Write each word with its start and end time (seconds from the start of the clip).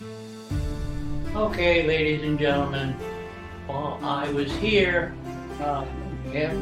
Okay, 0.00 1.86
ladies 1.86 2.22
and 2.22 2.38
gentlemen, 2.38 2.94
well, 3.68 3.98
I 4.02 4.30
was 4.30 4.52
here, 4.58 5.12
uh, 5.60 5.84
yeah, 6.32 6.52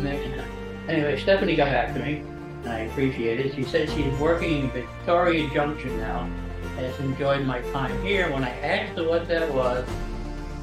anyway, 0.89 1.21
Stephanie 1.21 1.55
got 1.55 1.71
back 1.71 1.93
to 1.95 2.01
me, 2.01 2.23
and 2.63 2.69
I 2.71 2.79
appreciate 2.81 3.41
it. 3.41 3.55
She 3.55 3.63
said 3.65 3.91
she's 3.91 4.13
working 4.19 4.61
in 4.61 4.71
Victoria 4.71 5.51
Junction 5.51 5.99
now, 5.99 6.31
has 6.77 6.99
enjoyed 7.01 7.45
my 7.45 7.61
time 7.73 8.03
here. 8.03 8.33
When 8.33 8.43
I 8.43 8.51
asked 8.61 8.97
her 8.97 9.07
what 9.07 9.29
that 9.29 9.53
was, 9.53 9.87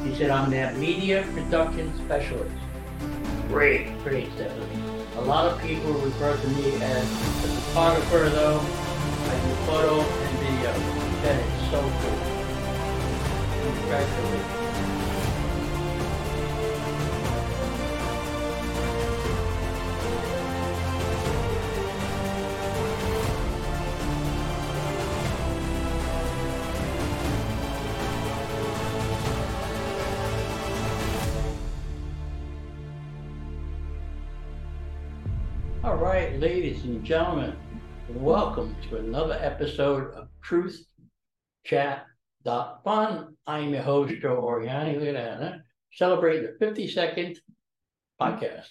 she 0.03 0.15
said, 0.15 0.31
I'm 0.31 0.49
their 0.49 0.73
media 0.73 1.27
production 1.33 1.95
specialist. 2.05 2.55
Great, 3.49 3.97
great, 4.03 4.31
Stephanie. 4.33 4.83
A 5.17 5.21
lot 5.21 5.45
of 5.45 5.61
people 5.61 5.91
refer 5.93 6.35
to 6.35 6.47
me 6.49 6.75
as 6.81 7.03
a 7.03 7.47
photographer, 7.71 8.29
though. 8.29 8.59
I 8.59 9.39
do 9.45 9.55
photo 9.65 10.01
and 10.01 10.39
video. 10.39 10.71
That 11.21 11.39
is 11.39 11.69
so 11.69 11.81
cool. 12.01 12.32
All 13.93 13.99
right, 35.97 36.39
ladies 36.39 36.83
and 36.85 37.03
gentlemen, 37.05 37.55
welcome 38.09 38.75
to 38.89 38.97
another 38.97 39.37
episode 39.39 40.11
of 40.15 40.29
Truth 40.41 40.83
Chat 41.63 42.07
Fun. 42.43 43.37
I'm 43.47 43.69
your 43.69 43.83
host, 43.83 44.15
Joe 44.21 44.41
Oriani. 44.41 44.99
Look 44.99 45.07
at 45.07 45.13
that, 45.13 45.41
huh? 45.41 45.57
Celebrating 45.93 46.49
the 46.59 46.65
52nd 46.65 47.37
podcast. 48.21 48.67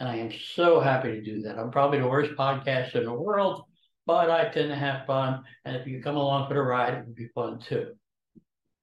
And 0.00 0.08
I 0.08 0.16
am 0.16 0.32
so 0.54 0.80
happy 0.80 1.12
to 1.12 1.22
do 1.22 1.42
that. 1.42 1.58
I'm 1.58 1.70
probably 1.70 2.00
the 2.00 2.08
worst 2.08 2.32
podcast 2.32 2.96
in 2.96 3.04
the 3.04 3.12
world, 3.12 3.62
but 4.04 4.30
I 4.30 4.48
tend 4.48 4.70
to 4.70 4.74
have 4.74 5.06
fun. 5.06 5.44
And 5.64 5.76
if 5.76 5.86
you 5.86 6.02
come 6.02 6.16
along 6.16 6.48
for 6.48 6.54
the 6.54 6.62
ride, 6.62 6.94
it 6.94 7.06
would 7.06 7.14
be 7.14 7.28
fun 7.28 7.60
too. 7.60 7.94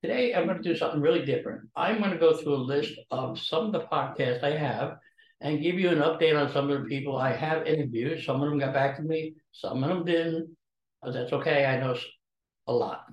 Today, 0.01 0.33
I'm 0.33 0.45
going 0.45 0.57
to 0.57 0.63
do 0.63 0.77
something 0.77 1.01
really 1.01 1.25
different. 1.25 1.69
I'm 1.75 1.99
going 1.99 2.11
to 2.11 2.17
go 2.17 2.35
through 2.35 2.55
a 2.55 2.55
list 2.55 2.93
of 3.11 3.37
some 3.37 3.65
of 3.65 3.71
the 3.73 3.81
podcasts 3.81 4.43
I 4.43 4.57
have 4.57 4.97
and 5.41 5.61
give 5.61 5.75
you 5.75 5.89
an 5.89 5.99
update 5.99 6.39
on 6.39 6.51
some 6.53 6.69
of 6.69 6.81
the 6.81 6.87
people 6.87 7.17
I 7.17 7.33
have 7.33 7.67
interviewed. 7.67 8.23
Some 8.23 8.41
of 8.41 8.49
them 8.49 8.59
got 8.59 8.73
back 8.73 8.95
to 8.95 9.03
me, 9.03 9.33
some 9.51 9.83
of 9.83 9.89
them 9.89 10.05
didn't, 10.05 10.55
but 11.01 11.13
that's 11.13 11.33
okay. 11.33 11.65
I 11.65 11.79
know 11.79 11.97
a 12.67 12.73
lot. 12.73 13.05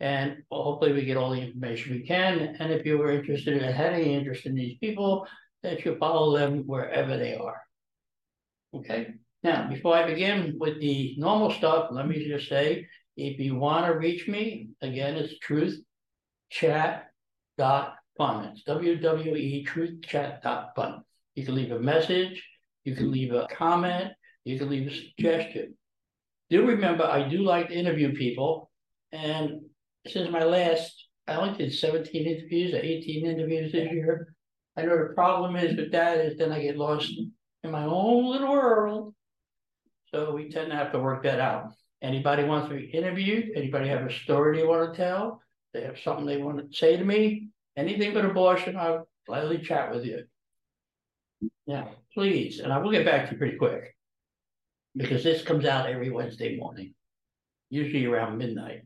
And 0.00 0.42
hopefully 0.50 0.92
we 0.92 1.04
get 1.04 1.16
all 1.16 1.30
the 1.30 1.40
information 1.40 1.92
we 1.92 2.06
can. 2.06 2.56
And 2.60 2.72
if 2.72 2.84
you 2.84 2.98
were 2.98 3.12
interested 3.12 3.62
and 3.62 3.74
had 3.74 3.94
any 3.94 4.14
interest 4.14 4.46
in 4.46 4.54
these 4.54 4.78
people, 4.78 5.26
that 5.62 5.84
you 5.84 5.96
follow 5.98 6.36
them 6.36 6.64
wherever 6.66 7.16
they 7.16 7.34
are. 7.34 7.62
Okay. 8.74 9.14
Now, 9.42 9.68
before 9.68 9.94
I 9.96 10.06
begin 10.06 10.56
with 10.58 10.80
the 10.80 11.14
normal 11.18 11.50
stuff, 11.50 11.88
let 11.90 12.06
me 12.06 12.26
just 12.26 12.48
say, 12.48 12.86
if 13.16 13.38
you 13.38 13.54
want 13.54 13.86
to 13.86 13.98
reach 13.98 14.28
me, 14.28 14.68
again, 14.82 15.16
it's 15.16 15.34
truthchat.fun. 15.46 15.82
It's 18.18 18.64
www 18.64 19.66
truthchat.fun. 19.66 21.02
You 21.34 21.44
can 21.44 21.54
leave 21.54 21.72
a 21.72 21.78
message, 21.78 22.42
you 22.84 22.94
can 22.94 23.10
leave 23.10 23.32
a 23.32 23.46
comment, 23.50 24.12
you 24.44 24.58
can 24.58 24.68
leave 24.68 24.88
a 24.88 24.94
suggestion. 24.94 25.76
Do 26.50 26.66
remember, 26.66 27.04
I 27.04 27.28
do 27.28 27.38
like 27.38 27.68
to 27.68 27.74
interview 27.74 28.14
people. 28.14 28.70
And 29.12 29.60
since 30.08 30.30
my 30.30 30.44
last, 30.44 31.06
I 31.26 31.34
only 31.36 31.56
did 31.56 31.74
17 31.74 32.26
interviews 32.26 32.74
or 32.74 32.78
18 32.78 33.26
interviews 33.26 33.72
this 33.72 33.90
year. 33.92 34.34
I 34.76 34.82
know 34.82 34.98
the 34.98 35.14
problem 35.14 35.56
is 35.56 35.76
with 35.76 35.92
that 35.92 36.18
is 36.18 36.38
then 36.38 36.52
I 36.52 36.62
get 36.62 36.76
lost 36.76 37.12
in 37.64 37.70
my 37.70 37.84
own 37.84 38.30
little 38.30 38.52
world. 38.52 39.14
So 40.12 40.34
we 40.34 40.50
tend 40.50 40.70
to 40.70 40.76
have 40.76 40.92
to 40.92 40.98
work 40.98 41.22
that 41.24 41.40
out. 41.40 41.72
Anybody 42.02 42.44
wants 42.44 42.68
to 42.68 42.74
be 42.74 42.84
interviewed? 42.84 43.50
Anybody 43.56 43.88
have 43.88 44.06
a 44.06 44.12
story 44.12 44.58
they 44.58 44.66
want 44.66 44.92
to 44.92 44.96
tell? 44.96 45.40
They 45.72 45.82
have 45.82 45.98
something 45.98 46.26
they 46.26 46.36
want 46.36 46.58
to 46.58 46.76
say 46.76 46.96
to 46.96 47.04
me? 47.04 47.48
Anything 47.76 48.14
but 48.14 48.24
abortion, 48.24 48.76
I'll 48.76 49.08
gladly 49.26 49.58
chat 49.58 49.94
with 49.94 50.04
you. 50.04 50.24
Yeah, 51.66 51.88
please. 52.14 52.60
And 52.60 52.72
I 52.72 52.78
will 52.78 52.92
get 52.92 53.04
back 53.04 53.26
to 53.26 53.32
you 53.32 53.38
pretty 53.38 53.56
quick 53.56 53.94
because 54.94 55.24
this 55.24 55.42
comes 55.42 55.64
out 55.64 55.88
every 55.88 56.10
Wednesday 56.10 56.56
morning, 56.56 56.94
usually 57.68 58.06
around 58.06 58.38
midnight. 58.38 58.82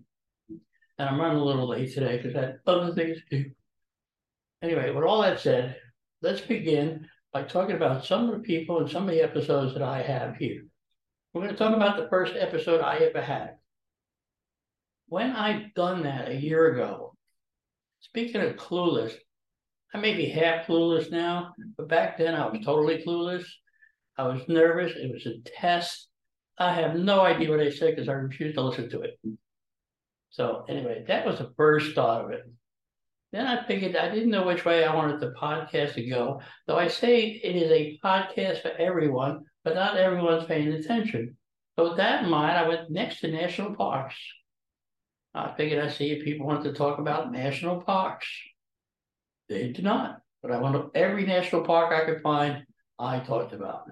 And 1.01 1.09
I'm 1.09 1.19
running 1.19 1.39
a 1.39 1.45
little 1.45 1.67
late 1.67 1.95
today 1.95 2.19
because 2.19 2.37
I 2.37 2.41
had 2.41 2.59
other 2.67 2.93
things 2.93 3.17
to 3.31 3.45
do. 3.45 3.51
Anyway, 4.61 4.91
with 4.91 5.03
all 5.03 5.23
that 5.23 5.41
said, 5.41 5.77
let's 6.21 6.43
begin 6.43 7.09
by 7.33 7.45
talking 7.45 7.75
about 7.75 8.05
some 8.05 8.29
of 8.29 8.37
the 8.37 8.43
people 8.43 8.81
and 8.81 8.91
some 8.91 9.05
of 9.05 9.15
the 9.15 9.23
episodes 9.23 9.73
that 9.73 9.83
I 9.83 10.03
have 10.03 10.37
here. 10.37 10.67
We're 11.33 11.41
going 11.41 11.55
to 11.55 11.59
talk 11.59 11.75
about 11.75 11.97
the 11.97 12.11
first 12.11 12.35
episode 12.37 12.83
I 12.83 12.97
ever 12.97 13.23
had. 13.23 13.53
When 15.07 15.31
I 15.31 15.71
done 15.75 16.03
that 16.03 16.29
a 16.29 16.37
year 16.37 16.75
ago, 16.75 17.15
speaking 18.01 18.43
of 18.43 18.57
clueless, 18.57 19.15
I 19.95 19.99
may 20.01 20.15
be 20.15 20.29
half 20.29 20.67
clueless 20.67 21.11
now, 21.11 21.55
but 21.79 21.89
back 21.89 22.19
then 22.19 22.35
I 22.35 22.47
was 22.47 22.63
totally 22.63 23.03
clueless. 23.03 23.45
I 24.19 24.25
was 24.25 24.47
nervous. 24.49 24.93
It 24.97 25.11
was 25.11 25.25
a 25.25 25.41
test. 25.59 26.09
I 26.59 26.75
have 26.75 26.95
no 26.95 27.23
idea 27.23 27.49
what 27.49 27.61
I 27.61 27.71
said 27.71 27.97
because 27.97 28.11
I 28.11 28.13
refused 28.13 28.57
to 28.57 28.61
listen 28.61 28.91
to 28.91 29.01
it. 29.01 29.19
So 30.31 30.65
anyway, 30.69 31.05
that 31.09 31.27
was 31.27 31.39
the 31.39 31.53
first 31.57 31.95
thought 31.95 32.25
of 32.25 32.31
it. 32.31 32.43
Then 33.33 33.47
I 33.47 33.65
figured 33.65 33.95
I 33.95 34.13
didn't 34.13 34.31
know 34.31 34.47
which 34.47 34.65
way 34.65 34.85
I 34.85 34.95
wanted 34.95 35.21
the 35.21 35.35
podcast 35.41 35.95
to 35.95 36.09
go, 36.09 36.41
though 36.67 36.79
I 36.79 36.89
say 36.89 37.27
it 37.27 37.57
is 37.57 37.71
a 37.71 37.99
podcast 38.05 38.63
for 38.63 38.71
everyone, 38.71 39.45
but 39.63 39.75
not 39.75 39.97
everyone's 39.97 40.47
paying 40.47 40.73
attention. 40.73 41.37
So 41.77 41.89
with 41.89 41.97
that 41.99 42.25
in 42.25 42.31
mind, 42.31 42.59
I 42.59 42.69
went 42.69 42.91
next 42.91 43.21
to 43.21 43.31
national 43.31 43.77
parks. 43.77 44.17
I 45.33 45.55
figured 45.57 45.85
I'd 45.85 45.93
see 45.93 46.11
if 46.11 46.25
people 46.25 46.47
wanted 46.47 46.65
to 46.65 46.73
talk 46.73 46.99
about 46.99 47.31
national 47.31 47.83
parks. 47.83 48.27
They 49.49 49.69
do 49.69 49.83
not. 49.83 50.21
But 50.43 50.53
I 50.53 50.59
went 50.59 50.75
to 50.75 50.91
every 50.99 51.25
national 51.25 51.63
park 51.63 51.93
I 51.93 52.05
could 52.05 52.23
find, 52.23 52.65
I 52.99 53.21
talked 53.21 53.53
about. 53.53 53.91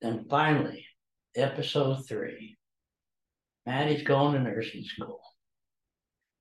Then 0.00 0.26
finally, 0.28 0.86
episode 1.34 2.06
three. 2.06 2.56
Maddie's 3.66 4.02
going 4.02 4.34
to 4.34 4.40
nursing 4.40 4.84
school. 4.84 5.20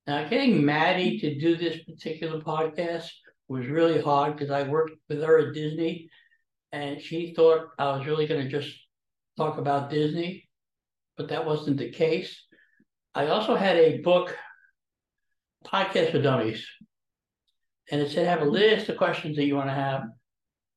Now, 0.07 0.27
getting 0.27 0.63
Maddie 0.63 1.19
to 1.19 1.39
do 1.39 1.57
this 1.57 1.83
particular 1.83 2.39
podcast 2.39 3.09
was 3.47 3.67
really 3.67 3.99
hard 3.99 4.33
because 4.33 4.51
I 4.51 4.63
worked 4.63 4.93
with 5.09 5.21
her 5.23 5.47
at 5.47 5.53
Disney 5.55 6.09
and 6.71 7.01
she 7.01 7.33
thought 7.33 7.69
I 7.79 7.97
was 7.97 8.05
really 8.05 8.27
going 8.27 8.43
to 8.43 8.49
just 8.49 8.75
talk 9.37 9.57
about 9.57 9.89
Disney, 9.89 10.47
but 11.17 11.29
that 11.29 11.45
wasn't 11.45 11.77
the 11.77 11.89
case. 11.91 12.43
I 13.15 13.27
also 13.27 13.55
had 13.55 13.77
a 13.77 13.99
book, 13.99 14.35
Podcast 15.65 16.11
for 16.11 16.21
Dummies, 16.21 16.65
and 17.89 18.01
it 18.01 18.11
said 18.11 18.27
have 18.27 18.41
a 18.41 18.49
list 18.49 18.89
of 18.89 18.97
questions 18.97 19.37
that 19.37 19.45
you 19.45 19.55
want 19.55 19.69
to 19.69 19.73
have. 19.73 20.03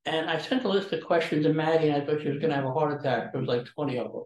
And 0.07 0.31
I 0.31 0.39
sent 0.39 0.65
a 0.65 0.69
list 0.69 0.93
of 0.93 1.05
questions 1.05 1.45
to 1.45 1.53
Maddie, 1.53 1.89
and 1.89 2.03
I 2.03 2.07
thought 2.07 2.23
she 2.23 2.29
was 2.29 2.39
going 2.39 2.51
to 2.51 2.57
have 2.57 2.65
a 2.65 2.73
heart 2.73 2.99
attack. 2.99 3.33
There 3.33 3.41
was 3.41 3.49
like 3.49 3.67
20 3.67 3.99
of 3.99 4.13
them. 4.13 4.23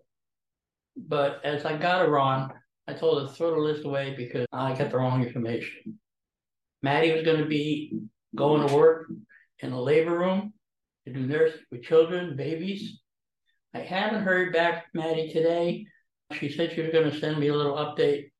But 0.96 1.40
as 1.44 1.64
I 1.64 1.76
got 1.76 2.06
her 2.06 2.18
on, 2.18 2.52
I 2.86 2.94
told 2.94 3.22
her 3.22 3.28
to 3.28 3.34
throw 3.34 3.50
the 3.54 3.60
list 3.60 3.84
away 3.84 4.14
because 4.16 4.46
I 4.52 4.74
got 4.74 4.90
the 4.90 4.96
wrong 4.96 5.22
information. 5.24 5.98
Maddie 6.82 7.12
was 7.12 7.22
going 7.22 7.38
to 7.38 7.46
be 7.46 8.00
going 8.34 8.66
to 8.66 8.74
work 8.74 9.10
in 9.60 9.70
the 9.70 9.80
labor 9.80 10.18
room 10.18 10.52
to 11.06 11.12
do 11.12 11.26
nursing 11.26 11.60
with 11.70 11.82
children, 11.82 12.36
babies. 12.36 13.00
I 13.74 13.78
haven't 13.78 14.24
heard 14.24 14.52
back 14.52 14.90
from 14.90 15.02
Maddie 15.02 15.32
today. 15.32 15.86
She 16.32 16.50
said 16.50 16.72
she 16.72 16.82
was 16.82 16.92
going 16.92 17.10
to 17.10 17.18
send 17.18 17.38
me 17.38 17.48
a 17.48 17.54
little 17.54 17.76
update, 17.76 18.30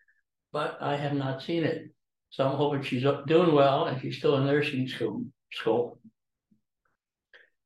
but 0.52 0.78
I 0.80 0.96
have 0.96 1.14
not 1.14 1.42
seen 1.42 1.64
it. 1.64 1.90
So 2.30 2.46
I'm 2.46 2.56
hoping 2.56 2.82
she's 2.82 3.04
doing 3.26 3.54
well 3.54 3.86
and 3.86 4.00
she's 4.00 4.18
still 4.18 4.36
in 4.36 4.46
nursing 4.46 4.88
school. 4.88 5.24
school. 5.52 5.98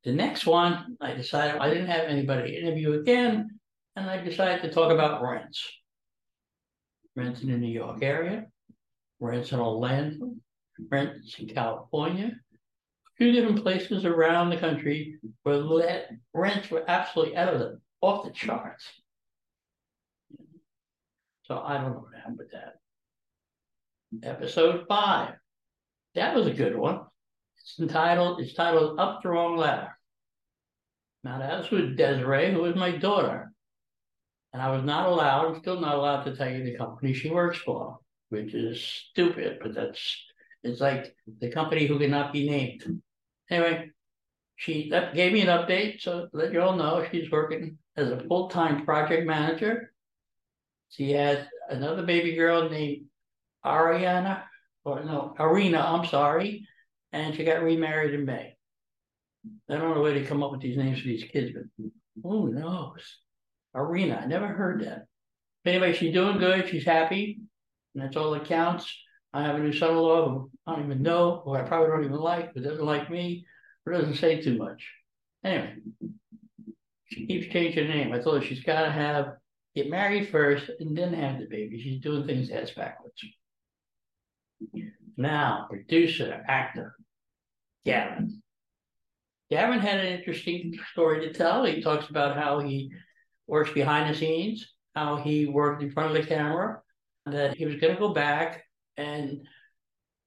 The 0.04 0.12
next 0.12 0.46
one, 0.46 0.96
I 1.00 1.14
decided 1.14 1.60
I 1.60 1.68
didn't 1.68 1.88
have 1.88 2.04
anybody 2.04 2.52
to 2.52 2.60
interview 2.60 3.00
again, 3.00 3.55
and 3.96 4.08
I 4.10 4.22
decided 4.22 4.62
to 4.62 4.70
talk 4.70 4.92
about 4.92 5.22
rents. 5.22 5.66
Rents 7.16 7.40
in 7.42 7.50
the 7.50 7.56
New 7.56 7.72
York 7.72 8.02
area, 8.02 8.46
rents 9.20 9.52
in 9.52 9.58
Orlando, 9.58 10.34
rents 10.90 11.38
in 11.38 11.48
California, 11.48 12.26
a 12.26 13.16
few 13.16 13.32
different 13.32 13.62
places 13.62 14.04
around 14.04 14.50
the 14.50 14.58
country 14.58 15.18
where 15.42 15.56
let, 15.56 16.10
rents 16.34 16.70
were 16.70 16.84
absolutely 16.86 17.36
out 17.36 17.54
of 17.54 17.58
the 17.58 17.80
off 18.02 18.26
the 18.26 18.30
charts. 18.30 18.84
So 21.44 21.58
I 21.58 21.78
don't 21.78 21.92
know 21.92 22.00
what 22.00 22.14
happened 22.14 22.38
with 22.38 22.50
that 22.52 22.74
episode 24.22 24.84
five. 24.88 25.34
That 26.14 26.34
was 26.34 26.46
a 26.46 26.52
good 26.52 26.76
one. 26.76 27.00
It's 27.58 27.80
entitled, 27.80 28.40
it's 28.40 28.52
titled 28.52 28.98
Up 29.00 29.22
the 29.22 29.30
Wrong 29.30 29.56
Ladder. 29.56 29.96
Now 31.24 31.38
that 31.38 31.58
was 31.58 31.70
with 31.70 31.96
Desiree, 31.96 32.52
who 32.52 32.60
was 32.60 32.76
my 32.76 32.92
daughter. 32.92 33.52
And 34.56 34.62
I 34.62 34.70
was 34.70 34.84
not 34.84 35.06
allowed, 35.06 35.58
still 35.58 35.80
not 35.80 35.96
allowed 35.96 36.24
to 36.24 36.34
tell 36.34 36.50
you 36.50 36.64
the 36.64 36.78
company 36.78 37.12
she 37.12 37.28
works 37.28 37.58
for. 37.58 37.98
which 38.30 38.54
is 38.54 38.82
stupid, 38.82 39.58
but 39.62 39.74
that's 39.74 40.24
it's 40.62 40.80
like 40.80 41.14
the 41.40 41.50
company 41.50 41.86
who 41.86 41.98
cannot 41.98 42.32
be 42.32 42.48
named. 42.48 43.02
Anyway, 43.50 43.90
she 44.56 44.88
that 44.88 45.14
gave 45.14 45.34
me 45.34 45.42
an 45.42 45.48
update, 45.48 46.00
so 46.00 46.28
let 46.32 46.54
you 46.54 46.62
all 46.62 46.74
know 46.74 47.06
she's 47.10 47.30
working 47.30 47.76
as 47.98 48.10
a 48.10 48.20
full-time 48.20 48.86
project 48.86 49.26
manager. 49.26 49.92
She 50.88 51.10
has 51.12 51.46
another 51.68 52.06
baby 52.06 52.34
girl 52.34 52.70
named 52.70 53.08
Ariana, 53.62 54.44
or 54.86 55.04
no, 55.04 55.34
Arena, 55.38 55.80
I'm 55.80 56.06
sorry, 56.06 56.66
and 57.12 57.34
she 57.34 57.44
got 57.44 57.62
remarried 57.62 58.14
in 58.14 58.24
May. 58.24 58.56
I 59.68 59.76
don't 59.76 59.94
know 59.94 60.00
where 60.00 60.14
they 60.14 60.24
come 60.24 60.42
up 60.42 60.52
with 60.52 60.62
these 60.62 60.78
names 60.78 61.00
for 61.00 61.08
these 61.08 61.24
kids, 61.24 61.52
but 61.52 61.90
who 62.22 62.54
knows? 62.54 63.18
Arena, 63.76 64.20
I 64.22 64.26
never 64.26 64.48
heard 64.48 64.82
that. 64.82 65.06
But 65.64 65.74
Anyway, 65.74 65.92
she's 65.92 66.14
doing 66.14 66.38
good, 66.38 66.68
she's 66.68 66.84
happy, 66.84 67.38
and 67.94 68.02
that's 68.02 68.16
all 68.16 68.30
that 68.32 68.46
counts. 68.46 68.92
I 69.32 69.42
have 69.42 69.56
a 69.56 69.58
new 69.58 69.72
son-in-law 69.72 70.28
who 70.28 70.50
I 70.66 70.74
don't 70.74 70.86
even 70.86 71.02
know, 71.02 71.42
who 71.44 71.54
I 71.54 71.62
probably 71.62 71.88
don't 71.88 72.04
even 72.04 72.16
like, 72.16 72.54
but 72.54 72.62
doesn't 72.62 72.84
like 72.84 73.10
me, 73.10 73.44
or 73.84 73.92
doesn't 73.92 74.14
say 74.14 74.40
too 74.40 74.56
much. 74.56 74.88
Anyway, 75.44 75.74
she 77.04 77.26
keeps 77.26 77.52
changing 77.52 77.86
her 77.86 77.92
name. 77.92 78.12
I 78.12 78.18
told 78.18 78.40
her 78.40 78.48
she's 78.48 78.64
got 78.64 78.82
to 78.82 78.90
have 78.90 79.34
get 79.74 79.90
married 79.90 80.30
first 80.30 80.70
and 80.80 80.96
then 80.96 81.12
have 81.12 81.38
the 81.38 81.46
baby. 81.46 81.80
She's 81.80 82.00
doing 82.00 82.26
things 82.26 82.50
ass 82.50 82.70
backwards. 82.70 83.22
Now, 85.18 85.66
producer, 85.68 86.42
actor, 86.48 86.96
Gavin. 87.84 88.42
Gavin 89.50 89.80
had 89.80 90.00
an 90.00 90.18
interesting 90.18 90.76
story 90.92 91.20
to 91.20 91.32
tell. 91.32 91.64
He 91.64 91.82
talks 91.82 92.08
about 92.08 92.36
how 92.36 92.60
he 92.60 92.90
works 93.46 93.70
behind 93.72 94.12
the 94.12 94.18
scenes, 94.18 94.74
how 94.94 95.16
he 95.16 95.46
worked 95.46 95.82
in 95.82 95.90
front 95.90 96.14
of 96.14 96.20
the 96.20 96.28
camera, 96.28 96.80
that 97.26 97.56
he 97.56 97.66
was 97.66 97.76
going 97.76 97.94
to 97.94 97.98
go 98.00 98.12
back 98.12 98.64
and 98.96 99.40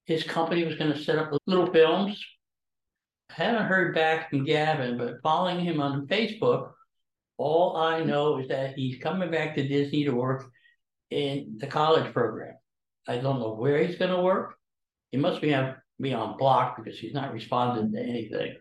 his 0.06 0.24
company 0.24 0.66
was 0.66 0.76
going 0.76 0.92
to 0.92 1.04
set 1.04 1.18
up 1.18 1.32
little 1.46 1.72
films. 1.72 2.24
I 3.30 3.44
haven't 3.44 3.68
heard 3.68 3.94
back 3.94 4.30
from 4.30 4.44
Gavin, 4.44 4.98
but 4.98 5.22
following 5.22 5.60
him 5.60 5.80
on 5.80 6.08
Facebook, 6.08 6.72
all 7.38 7.78
I 7.78 8.04
know 8.04 8.40
is 8.40 8.48
that 8.50 8.74
he's 8.76 9.02
coming 9.02 9.32
back 9.32 9.56
to 9.56 9.68
Disney 9.68 10.04
to 10.06 10.12
work 10.12 10.50
in 11.12 11.58
the 11.60 11.68
college 11.68 12.12
program. 12.12 12.56
I 13.08 13.18
don't 13.18 13.40
know 13.40 13.54
where 13.54 13.84
he's 13.84 13.98
going 13.98 14.12
to 14.12 14.22
work. 14.22 14.56
He 15.12 15.18
must 15.18 15.42
be 15.42 15.54
on, 15.54 15.76
be 16.02 16.14
on 16.14 16.38
block 16.38 16.78
because 16.78 17.00
he's 17.00 17.14
not 17.14 17.34
responding 17.34 17.92
to 17.94 18.00
anything. 18.00 18.56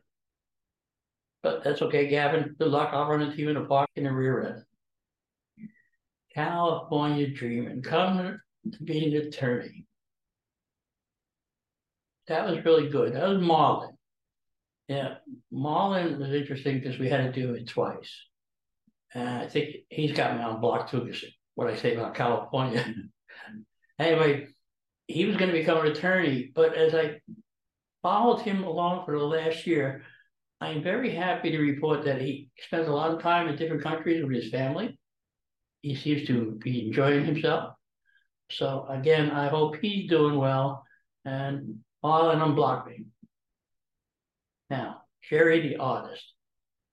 But 1.43 1.63
that's 1.63 1.83
okay, 1.83 2.09
Gavin. 2.09 2.57
Good 2.59 2.69
luck. 2.69 2.91
I'll 2.93 3.09
run 3.09 3.23
into 3.23 3.39
you 3.39 3.51
in 3.51 3.57
a 3.57 3.65
park 3.65 3.89
in 3.95 4.05
the 4.05 4.13
rear 4.13 4.43
end. 4.43 5.69
California 6.35 7.29
dreaming, 7.29 7.83
coming 7.83 8.39
to 8.73 8.83
be 8.83 9.07
an 9.07 9.27
attorney. 9.27 9.87
That 12.27 12.47
was 12.47 12.65
really 12.65 12.89
good. 12.89 13.15
That 13.15 13.29
was 13.29 13.39
Marlon. 13.39 13.93
Yeah, 14.89 15.15
Marlon 15.53 16.19
was 16.19 16.33
interesting 16.33 16.79
because 16.79 16.99
we 16.99 17.09
had 17.09 17.33
to 17.33 17.41
do 17.41 17.55
it 17.55 17.69
twice. 17.69 18.11
And 19.15 19.29
I 19.29 19.47
think 19.47 19.77
he's 19.89 20.13
got 20.13 20.37
me 20.37 20.43
on 20.43 20.61
block 20.61 20.91
too, 20.91 21.01
because 21.01 21.25
what 21.55 21.69
I 21.69 21.77
say 21.77 21.95
about 21.95 22.15
California. 22.15 22.81
Mm-hmm. 22.81 23.59
anyway, 23.99 24.47
he 25.07 25.25
was 25.25 25.37
going 25.37 25.51
to 25.51 25.59
become 25.59 25.79
an 25.79 25.93
attorney, 25.93 26.53
but 26.55 26.77
as 26.77 26.95
I 26.95 27.21
followed 28.03 28.43
him 28.43 28.65
along 28.65 29.05
for 29.05 29.19
the 29.19 29.25
last 29.25 29.67
year, 29.67 30.03
I'm 30.61 30.83
very 30.83 31.15
happy 31.15 31.51
to 31.53 31.59
report 31.59 32.05
that 32.05 32.21
he 32.21 32.51
spends 32.59 32.89
a 32.89 32.93
lot 32.93 33.13
of 33.13 33.23
time 33.23 33.49
in 33.49 33.57
different 33.57 33.83
countries 33.83 34.25
with 34.25 34.35
his 34.35 34.51
family. 34.51 34.99
He 35.83 35.95
seems 35.95 36.27
to 36.27 36.59
be 36.63 36.87
enjoying 36.87 37.25
himself. 37.25 37.75
So 38.51 38.87
again, 38.89 39.31
I 39.31 39.49
hope 39.49 39.77
he's 39.77 40.09
doing 40.11 40.37
well 40.37 40.85
and 41.25 41.81
all 42.03 42.31
and 42.31 42.41
unblock 42.41 42.87
me. 42.87 43.07
Now, 44.71 45.03
Jerry 45.29 45.61
the 45.61 45.77
artist. 45.77 46.25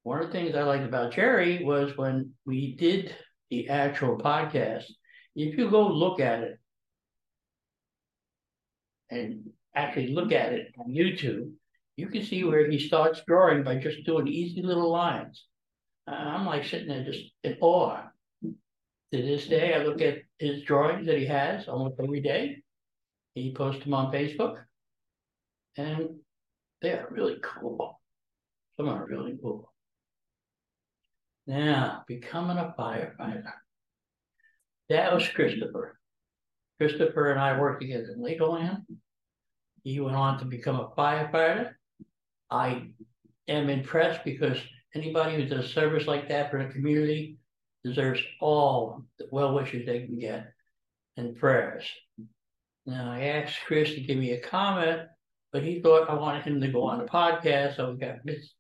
One 0.04 0.22
of 0.22 0.28
the 0.28 0.34
things 0.34 0.56
I 0.56 0.64
liked 0.64 0.86
about 0.86 1.14
Jerry 1.14 1.64
was 1.64 1.98
when 1.98 2.34
we 2.46 2.76
did 2.76 3.16
the 3.50 3.70
actual 3.70 4.18
podcast, 4.18 4.84
if 5.36 5.58
you 5.58 5.70
go 5.72 5.88
look 5.88 6.20
at 6.20 6.44
it 6.44 6.60
and 9.10 9.50
actually 9.74 10.14
look 10.14 10.32
at 10.32 10.54
it 10.54 10.74
on 10.78 10.92
YouTube, 10.92 11.52
you 11.98 12.08
can 12.08 12.24
see 12.24 12.44
where 12.44 12.70
he 12.70 12.80
starts 12.80 13.22
drawing 13.26 13.64
by 13.64 13.76
just 13.76 14.06
doing 14.06 14.28
easy 14.28 14.62
little 14.62 14.92
lines. 14.92 15.46
Uh, 16.08 16.16
I'm 16.16 16.46
like 16.46 16.66
sitting 16.66 16.88
there 16.88 17.04
just 17.04 17.24
in 17.44 17.58
awe. 17.62 18.04
To 18.44 19.22
this 19.22 19.48
day, 19.48 19.74
I 19.74 19.84
look 19.84 20.02
at 20.02 20.18
his 20.40 20.64
drawings 20.64 21.06
that 21.06 21.18
he 21.18 21.26
has 21.28 21.68
almost 21.68 22.00
every 22.02 22.22
day. 22.22 22.64
He 23.34 23.54
posts 23.54 23.84
them 23.84 23.94
on 23.94 24.12
Facebook, 24.12 24.58
and 25.78 26.10
they 26.82 26.92
are 26.92 27.08
really 27.12 27.38
cool. 27.42 28.00
Some 28.76 28.90
are 28.90 29.06
really 29.06 29.38
cool. 29.42 29.72
Now, 31.48 32.04
becoming 32.08 32.58
a 32.58 32.74
firefighter. 32.78 33.52
That 34.90 35.14
was 35.14 35.28
Christopher. 35.30 35.98
Christopher 36.80 37.32
and 37.32 37.40
I 37.40 37.60
worked 37.60 37.82
together 37.82 38.10
in 38.16 38.22
Legoland. 38.22 38.84
He 39.84 40.00
went 40.00 40.16
on 40.16 40.40
to 40.40 40.46
become 40.46 40.80
a 40.80 40.90
firefighter. 40.98 41.75
I 42.56 42.88
am 43.50 43.70
impressed 43.70 44.24
because 44.24 44.58
anybody 44.94 45.36
who 45.36 45.46
does 45.46 45.74
service 45.74 46.08
like 46.08 46.30
that 46.30 46.50
for 46.50 46.64
the 46.64 46.72
community 46.72 47.38
deserves 47.84 48.22
all 48.40 49.04
the 49.20 49.28
well 49.30 49.54
wishes 49.54 49.86
they 49.86 50.06
can 50.06 50.18
get 50.18 50.54
and 51.18 51.36
prayers. 51.36 51.84
Now, 52.86 53.12
I 53.12 53.26
asked 53.26 53.60
Chris 53.66 53.90
to 53.90 54.02
give 54.02 54.18
me 54.18 54.32
a 54.32 54.40
comment, 54.40 55.02
but 55.52 55.64
he 55.64 55.82
thought 55.82 56.10
I 56.10 56.14
wanted 56.14 56.44
him 56.44 56.62
to 56.62 56.70
go 56.70 56.84
on 56.84 57.00
the 57.00 57.06
podcast, 57.06 57.76
so 57.76 57.92
we 57.92 57.98
got 57.98 58.24
mis- 58.24 58.54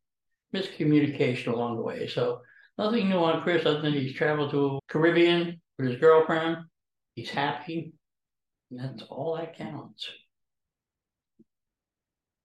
miscommunication 0.53 1.53
along 1.53 1.77
the 1.77 1.83
way. 1.83 2.07
So, 2.07 2.41
nothing 2.77 3.07
new 3.07 3.19
on 3.19 3.43
Chris 3.43 3.65
other 3.65 3.81
than 3.81 3.93
he's 3.93 4.15
traveled 4.15 4.51
to 4.51 4.57
the 4.57 4.79
Caribbean 4.89 5.61
with 5.77 5.87
his 5.87 5.99
girlfriend. 5.99 6.57
He's 7.13 7.29
happy. 7.29 7.93
And 8.71 8.79
that's 8.79 9.03
all 9.03 9.37
that 9.37 9.57
counts. 9.57 10.09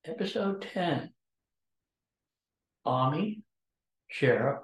Episode 0.04 0.66
10 0.72 1.10
Army 2.90 3.42
Sheriff 4.08 4.58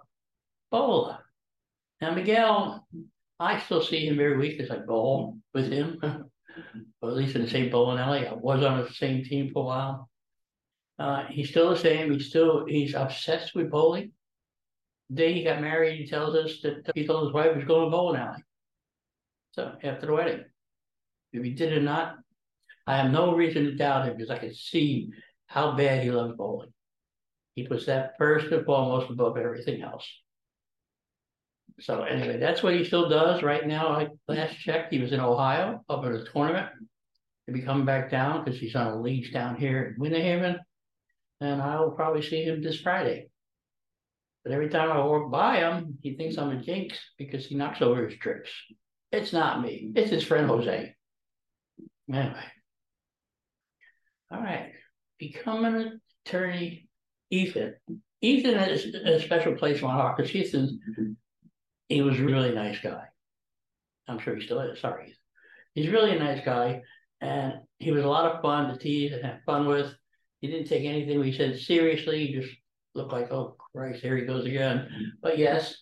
Bola. 0.73 1.23
Now, 2.01 2.13
Miguel, 2.13 2.87
I 3.39 3.61
still 3.61 3.81
see 3.81 4.07
him 4.07 4.19
every 4.19 4.37
week 4.37 4.61
as 4.61 4.71
I 4.71 4.79
bowl 4.79 5.39
with 5.55 5.71
him, 5.71 6.01
or 6.03 7.11
at 7.11 7.17
least 7.17 7.37
in 7.37 7.43
the 7.43 7.49
same 7.49 7.71
bowling 7.71 7.99
alley. 7.99 8.27
I 8.27 8.35
was 8.35 8.65
on 8.65 8.83
the 8.83 8.93
same 8.93 9.25
team 9.25 9.53
for 9.53 9.63
a 9.63 9.67
while. 9.67 10.11
Uh, 10.99 11.25
he's 11.27 11.51
still 11.51 11.71
the 11.71 11.79
same. 11.79 12.13
He's 12.13 12.29
still 12.29 12.67
he's 12.67 12.95
obsessed 12.95 13.55
with 13.55 13.71
bowling. 13.71 14.11
The 15.11 15.17
day 15.17 15.33
he 15.35 15.45
got 15.45 15.61
married, 15.61 16.01
he 16.01 16.09
tells 16.09 16.35
us 16.35 16.61
that 16.63 16.91
he 16.97 17.07
told 17.07 17.29
his 17.29 17.35
wife 17.35 17.53
he 17.53 17.59
was 17.59 17.69
going 17.69 17.85
to 17.85 17.91
bowling 17.91 18.21
alley. 18.21 18.43
So 19.53 19.73
after 19.85 20.07
the 20.07 20.13
wedding, 20.13 20.45
if 21.33 21.45
he 21.45 21.51
did 21.51 21.73
or 21.75 21.81
not, 21.81 22.17
I 22.89 22.97
have 22.97 23.13
no 23.13 23.37
reason 23.37 23.65
to 23.65 23.77
doubt 23.77 24.09
him 24.09 24.17
because 24.17 24.31
I 24.31 24.39
can 24.39 24.53
see 24.53 25.11
how 25.47 25.77
bad 25.77 26.03
he 26.03 26.11
loves 26.11 26.35
bowling. 26.37 26.73
He 27.57 27.67
puts 27.67 27.87
that 27.87 28.17
first 28.19 28.53
and 28.53 28.65
foremost 28.65 29.11
above 29.11 29.37
everything 29.39 29.83
else. 29.83 30.07
So 31.81 32.03
anyway, 32.05 32.39
that's 32.39 32.63
what 32.63 32.75
he 32.75 32.85
still 32.85 33.09
does 33.09 33.43
right 33.43 33.67
now. 33.67 33.89
I 33.89 34.09
last 34.29 34.59
checked, 34.59 34.93
he 34.93 35.01
was 35.01 35.13
in 35.13 35.21
Ohio 35.21 35.83
up 35.89 36.05
at 36.05 36.13
a 36.13 36.25
tournament. 36.25 36.69
He'll 37.47 37.55
be 37.55 37.63
coming 37.63 37.87
back 37.87 38.11
down 38.11 38.45
because 38.45 38.61
he's 38.61 38.77
on 38.77 38.87
a 38.89 39.01
league 39.01 39.33
down 39.33 39.57
here 39.57 39.95
in 39.97 40.01
Winter. 40.01 40.61
And 41.41 41.63
I 41.63 41.81
will 41.81 41.93
probably 41.93 42.23
see 42.23 42.45
him 42.45 42.63
this 42.63 42.81
Friday. 42.81 43.29
But 44.45 44.53
every 44.53 44.69
time 44.69 44.93
I 44.93 44.99
walk 44.99 45.31
by 45.31 45.57
him, 45.57 45.99
he 46.03 46.15
thinks 46.15 46.39
I'm 46.39 46.51
a 46.51 46.63
jinx 46.63 46.99
because 47.19 47.47
he 47.47 47.57
knocks 47.57 47.83
over 47.83 48.07
his 48.07 48.19
tricks. 48.19 48.51
It's 49.13 49.33
not 49.33 49.63
me, 49.63 49.93
it's 49.97 50.11
his 50.11 50.25
friend 50.25 50.47
Jose. 50.47 50.95
Anyway. 52.13 52.45
All 54.31 54.41
right. 54.41 54.73
Become 55.19 55.65
an 55.65 56.01
attorney, 56.25 56.89
Ethan. 57.31 57.75
Ethan 58.23 58.55
has 58.55 58.85
a 58.85 59.21
special 59.21 59.55
place 59.55 59.81
in 59.81 59.87
my 59.87 59.93
heart 59.93 60.17
because 60.17 60.35
Ethan, 60.35 60.81
mm-hmm. 60.91 61.13
he 61.89 62.03
was 62.03 62.19
a 62.19 62.25
really 62.25 62.53
nice 62.55 62.79
guy. 62.81 63.05
I'm 64.09 64.19
sure 64.19 64.37
he 64.37 64.45
still 64.45 64.61
is. 64.61 64.81
Sorry. 64.81 65.15
He's 65.75 65.91
really 65.91 66.17
a 66.17 66.19
nice 66.19 66.45
guy. 66.45 66.83
And 67.21 67.55
he 67.79 67.91
was 67.91 68.05
a 68.05 68.09
lot 68.09 68.31
of 68.31 68.43
fun 68.43 68.69
to 68.69 68.79
tease 68.79 69.13
and 69.13 69.25
have 69.25 69.43
fun 69.45 69.67
with. 69.67 69.93
He 70.41 70.49
didn't 70.49 70.69
take 70.69 70.85
anything 70.85 71.19
we 71.19 71.33
said 71.33 71.59
seriously. 71.59 72.27
He 72.27 72.35
just 72.35 72.53
looked 72.95 73.13
like, 73.13 73.31
oh, 73.33 73.57
Christ, 73.75 74.03
here 74.03 74.17
he 74.17 74.25
goes 74.25 74.47
again. 74.47 74.79
Mm-hmm. 74.79 75.05
But 75.23 75.39
yes, 75.39 75.77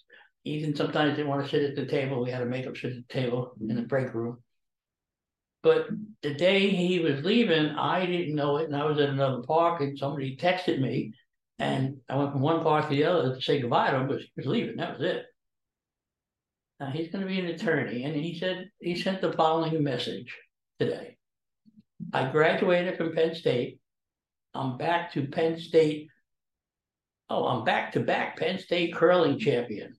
Ethan 0.45 0.77
sometimes 0.77 1.17
didn't 1.17 1.29
want 1.29 1.45
to 1.45 1.51
sit 1.51 1.63
at 1.63 1.77
the 1.77 1.87
table. 1.87 2.23
We 2.23 2.31
had 2.31 2.41
to 2.41 2.47
make 2.47 2.65
him 2.65 2.75
sit 2.75 2.93
at 2.93 3.09
the 3.09 3.15
table 3.15 3.53
in 3.61 3.69
the 3.69 3.75
mm-hmm. 3.75 3.87
break 3.87 4.15
room. 4.15 4.39
But 5.63 5.89
the 6.23 6.35
day 6.35 6.69
he 6.69 6.99
was 6.99 7.25
leaving, 7.25 7.71
I 7.71 8.05
didn't 8.05 8.35
know 8.35 8.59
it, 8.59 8.67
and 8.67 8.77
I 8.77 8.85
was 8.85 8.99
at 8.99 9.09
another 9.09 9.43
park, 9.43 9.81
and 9.81 9.99
somebody 9.99 10.37
texted 10.37 10.79
me, 10.79 11.15
and 11.59 11.99
I 12.09 12.17
went 12.17 12.33
from 12.33 12.41
one 12.41 12.63
park 12.63 12.89
to 12.89 12.91
the 12.91 13.05
other 13.05 13.35
to 13.35 13.41
say 13.41 13.61
goodbye 13.61 13.91
to 13.91 13.97
him, 13.97 14.09
but 14.09 14.21
he 14.21 14.31
was 14.37 14.47
leaving. 14.47 14.77
That 14.77 14.99
was 14.99 15.09
it. 15.09 15.25
Now 16.81 16.91
he's 16.91 17.11
going 17.11 17.23
to 17.23 17.29
be 17.29 17.39
an 17.39 17.47
attorney, 17.47 18.05
and 18.05 18.17
he 18.17 18.39
said 18.39 18.71
he 18.81 18.97
sent 18.97 19.21
the 19.21 19.33
following 19.33 19.83
message 19.83 20.37
today. 20.79 21.17
I 22.13 22.31
graduated 22.31 22.97
from 22.97 23.15
Penn 23.15 23.35
State. 23.35 23.79
I'm 24.55 24.77
back 24.77 25.13
to 25.13 25.27
Penn 25.27 25.59
State. 25.59 26.09
Oh, 27.31 27.47
I'm 27.47 27.65
back 27.65 27.93
to 27.93 28.01
back 28.01 28.39
Penn 28.39 28.59
State 28.59 28.95
curling 28.95 29.39
champion. 29.39 29.97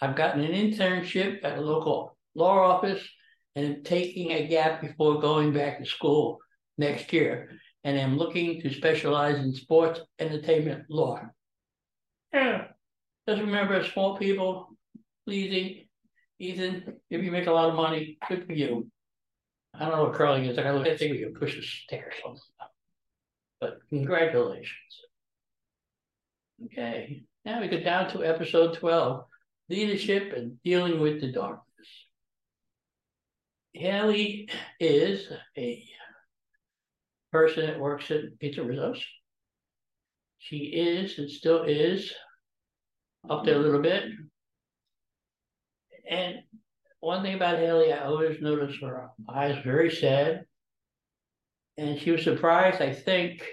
I've 0.00 0.16
gotten 0.16 0.42
an 0.42 0.52
internship 0.52 1.44
at 1.44 1.58
a 1.58 1.60
local 1.60 2.16
law 2.34 2.58
office 2.58 3.06
and 3.54 3.84
taking 3.84 4.30
a 4.30 4.46
gap 4.46 4.80
before 4.80 5.20
going 5.20 5.52
back 5.52 5.78
to 5.78 5.84
school 5.84 6.38
next 6.78 7.12
year. 7.12 7.50
And 7.84 7.98
am 7.98 8.18
looking 8.18 8.60
to 8.60 8.72
specialize 8.72 9.38
in 9.38 9.54
sports 9.54 10.00
entertainment 10.18 10.84
law. 10.90 11.20
Yeah, 12.32 12.66
just 13.28 13.40
remember, 13.40 13.82
small 13.84 14.18
people, 14.18 14.76
pleasing. 15.26 15.86
Ethan, 16.38 16.96
if 17.10 17.22
you 17.22 17.30
make 17.30 17.46
a 17.46 17.52
lot 17.52 17.68
of 17.68 17.74
money, 17.74 18.18
good 18.28 18.46
for 18.46 18.52
you. 18.52 18.90
I 19.74 19.80
don't 19.80 19.96
know 19.96 20.04
what 20.04 20.14
curling 20.14 20.44
is. 20.44 20.58
I 20.58 20.62
gotta 20.62 20.78
look 20.78 20.86
at 20.86 20.98
think 20.98 21.12
we 21.12 21.22
can 21.22 21.34
push 21.34 21.56
a 21.56 21.62
stick 21.62 22.02
or 22.02 22.12
something. 22.22 22.42
But 23.60 23.78
congratulations. 23.88 24.76
Okay, 26.66 27.22
now 27.44 27.60
we 27.60 27.68
go 27.68 27.80
down 27.80 28.10
to 28.10 28.24
episode 28.24 28.76
12 28.78 29.24
leadership 29.68 30.32
and 30.34 30.62
dealing 30.62 31.00
with 31.00 31.20
the 31.20 31.32
darkness. 31.32 31.66
Haley 33.72 34.48
is 34.80 35.30
a 35.56 35.84
person 37.32 37.66
that 37.66 37.78
works 37.78 38.10
at 38.10 38.38
PizzeRizzo's. 38.42 39.04
She 40.38 40.56
is 40.56 41.18
and 41.18 41.30
still 41.30 41.64
is 41.64 42.12
up 43.28 43.44
there 43.44 43.56
a 43.56 43.60
little 43.60 43.82
bit. 43.82 44.04
And 46.08 46.36
one 47.00 47.22
thing 47.22 47.34
about 47.34 47.58
Haley, 47.58 47.92
I 47.92 48.04
always 48.04 48.40
notice 48.40 48.76
her 48.80 49.10
eyes 49.28 49.62
very 49.64 49.90
sad. 49.90 50.44
And 51.78 51.98
she 51.98 52.10
was 52.10 52.24
surprised, 52.24 52.82
I 52.82 52.92
think, 52.92 53.46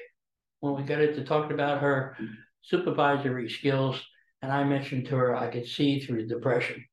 when 0.60 0.76
we 0.76 0.84
got 0.84 1.02
into 1.02 1.24
talking 1.24 1.54
about 1.54 1.82
her 1.82 2.18
supervisory 2.62 3.50
skills. 3.50 4.02
And 4.42 4.52
I 4.52 4.64
mentioned 4.64 5.06
to 5.08 5.16
her 5.16 5.36
I 5.36 5.50
could 5.50 5.68
see 5.68 6.00
through 6.00 6.28
the 6.28 6.36
depression 6.36 6.84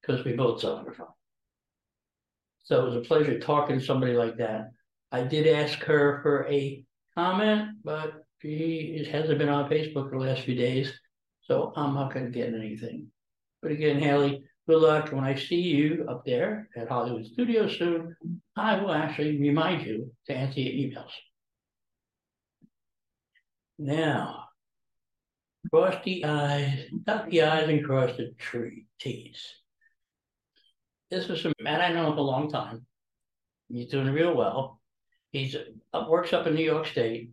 because 0.00 0.24
we 0.24 0.34
both 0.34 0.60
suffer 0.60 0.92
from. 0.92 1.08
So 2.64 2.82
it 2.82 2.88
was 2.88 2.96
a 2.96 3.08
pleasure 3.08 3.38
talking 3.38 3.78
to 3.78 3.84
somebody 3.84 4.12
like 4.12 4.36
that. 4.38 4.70
I 5.10 5.22
did 5.22 5.46
ask 5.46 5.78
her 5.80 6.20
for 6.22 6.46
a 6.48 6.84
comment, 7.16 7.78
but 7.82 8.24
she 8.40 9.08
hasn't 9.10 9.38
been 9.38 9.48
on 9.48 9.70
Facebook 9.70 10.10
the 10.10 10.18
last 10.18 10.42
few 10.42 10.54
days. 10.54 10.92
So 11.42 11.72
I'm 11.76 11.94
not 11.94 12.12
going 12.12 12.26
to 12.26 12.30
get 12.30 12.52
anything. 12.52 13.08
But 13.62 13.72
again, 13.72 13.98
Haley, 13.98 14.44
good 14.68 14.82
luck. 14.82 15.10
When 15.12 15.24
I 15.24 15.34
see 15.34 15.60
you 15.60 16.06
up 16.08 16.24
there 16.26 16.68
at 16.76 16.88
Hollywood 16.88 17.26
Studios 17.26 17.76
soon, 17.78 18.14
I 18.54 18.80
will 18.80 18.92
actually 18.92 19.40
remind 19.40 19.86
you 19.86 20.12
to 20.26 20.34
answer 20.34 20.60
your 20.60 20.74
emails. 20.74 21.10
Now, 23.78 24.44
cross 25.72 25.96
the 26.04 26.24
I's, 26.24 26.84
dot 27.04 27.30
the 27.30 27.42
I's 27.42 27.68
and 27.68 27.84
cross 27.84 28.16
the 28.16 28.32
tree 28.38 28.86
T's. 29.00 29.42
This 31.10 31.30
is 31.30 31.46
a 31.46 31.52
man 31.60 31.80
I 31.80 31.92
know 31.92 32.12
for 32.12 32.18
a 32.18 32.22
long 32.22 32.50
time. 32.50 32.84
He's 33.72 33.88
doing 33.90 34.10
real 34.10 34.36
well. 34.36 34.77
He's 35.38 35.56
up, 35.92 36.08
works 36.08 36.32
up 36.32 36.46
in 36.46 36.54
New 36.54 36.64
York 36.64 36.86
State. 36.86 37.30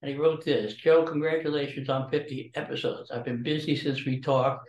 And 0.00 0.10
he 0.10 0.16
wrote 0.16 0.44
this 0.44 0.74
Joe, 0.74 1.04
congratulations 1.04 1.88
on 1.88 2.10
50 2.10 2.52
episodes. 2.54 3.10
I've 3.10 3.24
been 3.24 3.42
busy 3.42 3.76
since 3.76 4.04
we 4.04 4.20
talked, 4.20 4.68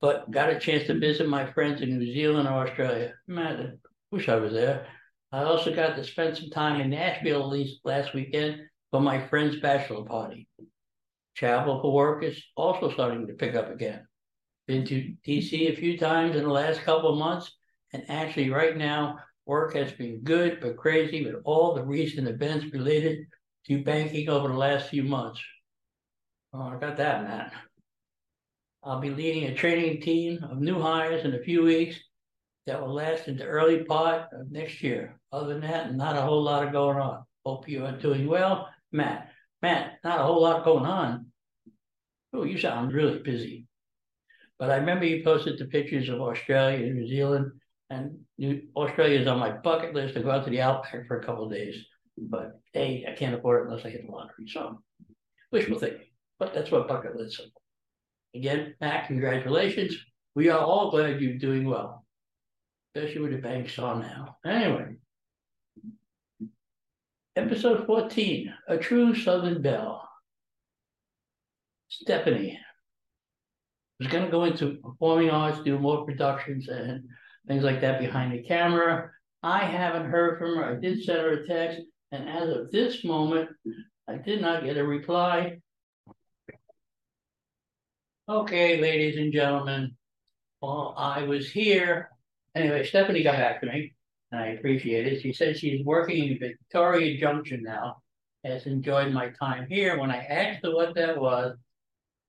but 0.00 0.30
got 0.30 0.50
a 0.50 0.58
chance 0.58 0.86
to 0.86 0.98
visit 0.98 1.28
my 1.28 1.50
friends 1.52 1.80
in 1.80 1.98
New 1.98 2.12
Zealand 2.12 2.46
and 2.46 2.56
Australia. 2.56 3.14
Man, 3.26 3.60
I 3.60 4.14
wish 4.14 4.28
I 4.28 4.36
was 4.36 4.52
there. 4.52 4.86
I 5.32 5.44
also 5.44 5.74
got 5.74 5.96
to 5.96 6.04
spend 6.04 6.36
some 6.36 6.50
time 6.50 6.80
in 6.80 6.90
Nashville 6.90 7.54
last 7.84 8.12
weekend 8.12 8.62
for 8.90 9.00
my 9.00 9.26
friend's 9.28 9.60
bachelor 9.60 10.04
party. 10.04 10.48
Travel 11.36 11.80
for 11.80 11.92
work 11.92 12.24
is 12.24 12.42
also 12.56 12.92
starting 12.92 13.28
to 13.28 13.34
pick 13.34 13.54
up 13.54 13.70
again. 13.70 14.06
Been 14.66 14.84
to 14.86 15.14
DC 15.26 15.70
a 15.70 15.76
few 15.76 15.96
times 15.96 16.36
in 16.36 16.42
the 16.42 16.50
last 16.50 16.82
couple 16.82 17.12
of 17.12 17.18
months, 17.18 17.50
and 17.92 18.04
actually, 18.08 18.50
right 18.50 18.76
now, 18.76 19.18
work 19.46 19.74
has 19.74 19.92
been 19.92 20.22
good 20.22 20.58
but 20.60 20.76
crazy 20.76 21.24
with 21.24 21.36
all 21.44 21.74
the 21.74 21.84
recent 21.84 22.28
events 22.28 22.66
related 22.72 23.26
to 23.66 23.84
banking 23.84 24.28
over 24.28 24.48
the 24.48 24.54
last 24.54 24.88
few 24.88 25.02
months. 25.02 25.40
Oh, 26.52 26.62
I 26.62 26.76
got 26.78 26.96
that, 26.96 27.22
Matt. 27.22 27.52
I'll 28.82 29.00
be 29.00 29.10
leading 29.10 29.44
a 29.44 29.54
training 29.54 30.00
team 30.00 30.42
of 30.42 30.58
new 30.58 30.80
hires 30.80 31.24
in 31.24 31.34
a 31.34 31.42
few 31.42 31.62
weeks 31.62 31.98
that 32.66 32.80
will 32.80 32.94
last 32.94 33.28
into 33.28 33.44
early 33.44 33.84
part 33.84 34.28
of 34.32 34.50
next 34.50 34.82
year. 34.82 35.18
Other 35.32 35.54
than 35.54 35.62
that, 35.62 35.94
not 35.94 36.16
a 36.16 36.22
whole 36.22 36.42
lot 36.42 36.66
of 36.66 36.72
going 36.72 36.98
on. 36.98 37.24
Hope 37.44 37.68
you 37.68 37.84
are 37.84 37.92
doing 37.92 38.26
well, 38.26 38.68
Matt. 38.92 39.30
Matt, 39.62 39.98
not 40.02 40.20
a 40.20 40.22
whole 40.22 40.42
lot 40.42 40.64
going 40.64 40.86
on. 40.86 41.26
Oh, 42.32 42.44
you 42.44 42.58
sound 42.58 42.92
really 42.92 43.18
busy. 43.18 43.66
But 44.58 44.70
I 44.70 44.76
remember 44.76 45.04
you 45.04 45.24
posted 45.24 45.58
the 45.58 45.66
pictures 45.66 46.08
of 46.08 46.20
Australia 46.20 46.86
and 46.86 46.96
New 46.96 47.08
Zealand, 47.08 47.52
and 47.90 48.20
New, 48.38 48.62
Australia 48.76 49.20
is 49.20 49.26
on 49.26 49.38
my 49.38 49.50
bucket 49.50 49.94
list 49.94 50.14
to 50.14 50.22
go 50.22 50.30
out 50.30 50.44
to 50.44 50.50
the 50.50 50.60
Outback 50.60 51.06
for 51.06 51.18
a 51.18 51.24
couple 51.24 51.44
of 51.44 51.52
days. 51.52 51.84
But 52.16 52.60
A, 52.74 53.04
I 53.08 53.12
can't 53.14 53.34
afford 53.34 53.62
it 53.62 53.70
unless 53.70 53.84
I 53.84 53.90
hit 53.90 54.06
the 54.06 54.12
lottery. 54.12 54.46
So 54.46 54.80
wishful 55.50 55.78
thinking. 55.78 56.06
But 56.38 56.54
that's 56.54 56.70
what 56.70 56.88
bucket 56.88 57.16
list 57.16 57.40
is. 57.40 57.50
Again, 58.34 58.74
Matt, 58.80 59.08
congratulations. 59.08 59.96
We 60.34 60.48
are 60.48 60.60
all 60.60 60.90
glad 60.90 61.20
you're 61.20 61.38
doing 61.38 61.64
well. 61.64 62.06
Especially 62.94 63.20
with 63.20 63.32
the 63.32 63.38
banks 63.38 63.78
on 63.78 64.00
now. 64.00 64.36
Anyway. 64.46 64.96
Episode 67.36 67.86
14, 67.86 68.54
A 68.68 68.76
True 68.76 69.14
Southern 69.14 69.62
Belle. 69.62 70.08
Stephanie 71.88 72.58
was 73.98 74.08
going 74.08 74.24
to 74.24 74.30
go 74.30 74.44
into 74.44 74.76
performing 74.76 75.30
arts, 75.30 75.60
do 75.62 75.78
more 75.78 76.04
productions 76.04 76.68
and 76.68 77.04
things 77.50 77.64
like 77.64 77.80
that 77.80 77.98
behind 77.98 78.32
the 78.32 78.44
camera. 78.44 79.10
I 79.42 79.64
haven't 79.64 80.08
heard 80.08 80.38
from 80.38 80.54
her. 80.54 80.64
I 80.64 80.76
did 80.76 81.02
send 81.02 81.18
her 81.18 81.32
a 81.32 81.46
text. 81.48 81.80
And 82.12 82.28
as 82.28 82.48
of 82.48 82.70
this 82.70 83.02
moment, 83.02 83.50
I 84.08 84.18
did 84.18 84.40
not 84.40 84.62
get 84.62 84.76
a 84.76 84.84
reply. 84.84 85.58
Okay, 88.28 88.80
ladies 88.80 89.18
and 89.18 89.32
gentlemen, 89.32 89.96
while 90.60 90.94
I 90.96 91.24
was 91.24 91.50
here, 91.50 92.10
anyway, 92.54 92.84
Stephanie 92.84 93.24
got 93.24 93.38
back 93.38 93.60
to 93.62 93.66
me, 93.66 93.94
and 94.30 94.40
I 94.40 94.46
appreciate 94.50 95.08
it. 95.08 95.20
She 95.20 95.32
said 95.32 95.58
she's 95.58 95.84
working 95.84 96.28
in 96.28 96.38
Victoria 96.38 97.18
Junction 97.18 97.64
now, 97.64 97.96
has 98.44 98.66
enjoyed 98.66 99.12
my 99.12 99.30
time 99.30 99.66
here. 99.68 99.98
When 99.98 100.12
I 100.12 100.18
asked 100.18 100.64
her 100.64 100.72
what 100.72 100.94
that 100.94 101.20
was, 101.20 101.56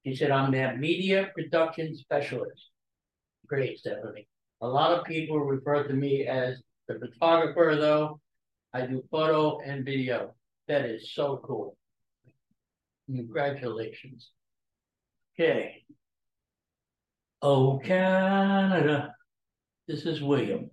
she 0.04 0.16
said, 0.16 0.32
I'm 0.32 0.52
their 0.52 0.76
media 0.76 1.30
production 1.36 1.96
specialist. 1.96 2.72
Great, 3.46 3.78
Stephanie. 3.78 4.28
A 4.62 4.68
lot 4.68 4.98
of 4.98 5.06
people 5.06 5.40
refer 5.40 5.88
to 5.88 5.94
me 5.94 6.28
as 6.28 6.62
the 6.88 7.00
photographer, 7.00 7.76
though. 7.80 8.20
I 8.74 8.86
do 8.86 9.04
photo 9.12 9.60
and 9.60 9.84
video. 9.84 10.34
That 10.68 10.86
is 10.86 11.14
so 11.14 11.42
cool. 11.44 11.76
Congratulations. 13.08 14.30
Okay. 15.36 15.84
Oh, 17.42 17.82
Canada. 17.84 19.16
This 19.88 20.06
is 20.06 20.22
William. 20.22 20.70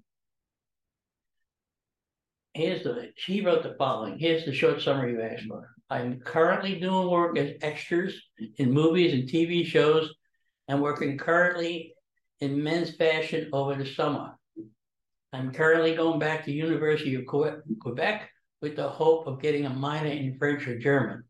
Here's 2.52 2.84
the, 2.84 3.10
she 3.16 3.40
wrote 3.40 3.62
the 3.62 3.74
following. 3.78 4.18
Here's 4.18 4.44
the 4.44 4.52
short 4.52 4.82
summary 4.82 5.12
you 5.12 5.22
asked 5.22 5.46
for. 5.48 5.74
I'm 5.88 6.20
currently 6.20 6.78
doing 6.78 7.08
work 7.08 7.38
as 7.38 7.52
extras 7.62 8.14
in 8.58 8.72
movies 8.72 9.14
and 9.14 9.28
TV 9.28 9.64
shows 9.64 10.12
and 10.68 10.82
working 10.82 11.16
currently 11.16 11.94
in 12.40 12.62
men's 12.62 12.94
fashion 12.96 13.50
over 13.52 13.74
the 13.74 13.86
summer. 13.86 14.38
I'm 15.32 15.52
currently 15.52 15.94
going 15.94 16.18
back 16.18 16.44
to 16.44 16.52
University 16.52 17.14
of 17.14 17.26
Quebec 17.26 18.30
with 18.62 18.76
the 18.76 18.88
hope 18.88 19.26
of 19.26 19.42
getting 19.42 19.66
a 19.66 19.70
minor 19.70 20.10
in 20.10 20.38
French 20.38 20.66
or 20.66 20.78
German. 20.78 21.24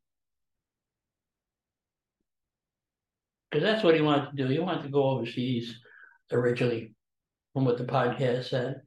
Because 3.51 3.65
that's 3.65 3.83
what 3.83 3.95
he 3.95 4.01
wanted 4.01 4.31
to 4.31 4.37
do. 4.37 4.49
He 4.49 4.59
wanted 4.59 4.83
to 4.83 4.91
go 4.91 5.05
overseas 5.05 5.75
originally, 6.31 6.95
from 7.53 7.65
what 7.65 7.79
the 7.79 7.85
podcast 7.85 8.51
said. 8.51 8.83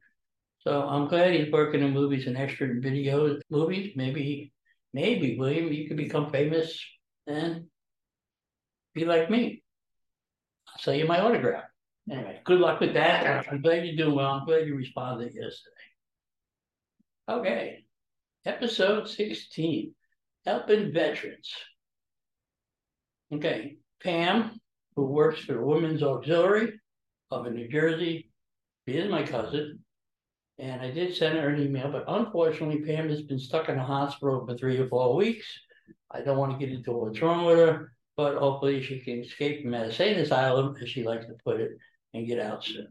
So 0.60 0.82
I'm 0.82 1.08
glad 1.08 1.34
he's 1.34 1.52
working 1.52 1.82
in 1.82 1.92
movies 1.92 2.26
and 2.28 2.38
extra 2.38 2.68
videos, 2.68 3.40
movies. 3.50 3.92
Maybe, 3.96 4.52
maybe 4.94 5.36
William, 5.36 5.72
you 5.72 5.88
could 5.88 5.96
become 5.96 6.30
famous 6.30 6.80
and 7.26 7.64
be 8.94 9.04
like 9.04 9.28
me. 9.28 9.64
I'll 10.68 10.80
sell 10.80 10.94
you 10.94 11.06
my 11.06 11.20
autograph. 11.20 11.64
Anyway, 12.10 12.40
good 12.44 12.60
luck 12.60 12.80
with 12.80 12.94
that. 12.94 13.46
I'm 13.50 13.62
glad 13.62 13.86
you're 13.86 13.96
doing 13.96 14.16
well. 14.16 14.32
I'm 14.32 14.44
glad 14.44 14.66
you 14.66 14.74
responded 14.74 15.34
yesterday. 15.34 15.76
Okay, 17.28 17.84
episode 18.44 19.08
16 19.08 19.94
Helping 20.44 20.92
Veterans. 20.92 21.52
Okay, 23.32 23.76
Pam, 24.02 24.60
who 24.96 25.04
works 25.04 25.40
for 25.40 25.54
the 25.54 25.62
Women's 25.62 26.02
Auxiliary 26.02 26.80
of 27.30 27.50
New 27.50 27.68
Jersey, 27.68 28.30
she 28.86 28.94
is 28.94 29.08
my 29.08 29.22
cousin, 29.22 29.78
And 30.58 30.80
I 30.82 30.90
did 30.90 31.16
send 31.16 31.38
her 31.38 31.48
an 31.48 31.62
email, 31.62 31.90
but 31.90 32.04
unfortunately 32.08 32.84
Pam 32.84 33.08
has 33.08 33.22
been 33.22 33.38
stuck 33.38 33.68
in 33.68 33.76
the 33.76 33.82
hospital 33.82 34.44
for 34.44 34.56
three 34.56 34.78
or 34.78 34.88
four 34.88 35.14
weeks. 35.14 35.46
I 36.10 36.20
don't 36.20 36.38
want 36.38 36.52
to 36.52 36.58
get 36.58 36.74
into 36.74 36.92
what's 36.92 37.22
wrong 37.22 37.46
with 37.46 37.58
her, 37.58 37.92
but 38.16 38.36
hopefully 38.36 38.82
she 38.82 38.98
can 38.98 39.20
escape 39.20 39.62
from 39.62 39.72
insane 39.74 40.18
asylum, 40.18 40.76
as 40.82 40.88
she 40.88 41.04
likes 41.04 41.26
to 41.26 41.34
put 41.44 41.60
it, 41.60 41.70
and 42.14 42.26
get 42.26 42.38
out 42.38 42.64
soon. 42.64 42.88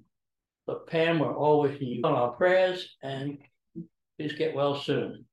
But 0.67 0.87
Pam, 0.87 1.19
we're 1.19 1.35
all 1.35 1.61
wishing 1.61 1.87
you 1.87 2.01
on 2.03 2.13
our 2.13 2.31
prayers 2.31 2.95
and 3.01 3.37
please 4.17 4.33
get 4.33 4.55
well 4.55 4.75
soon. 4.79 5.25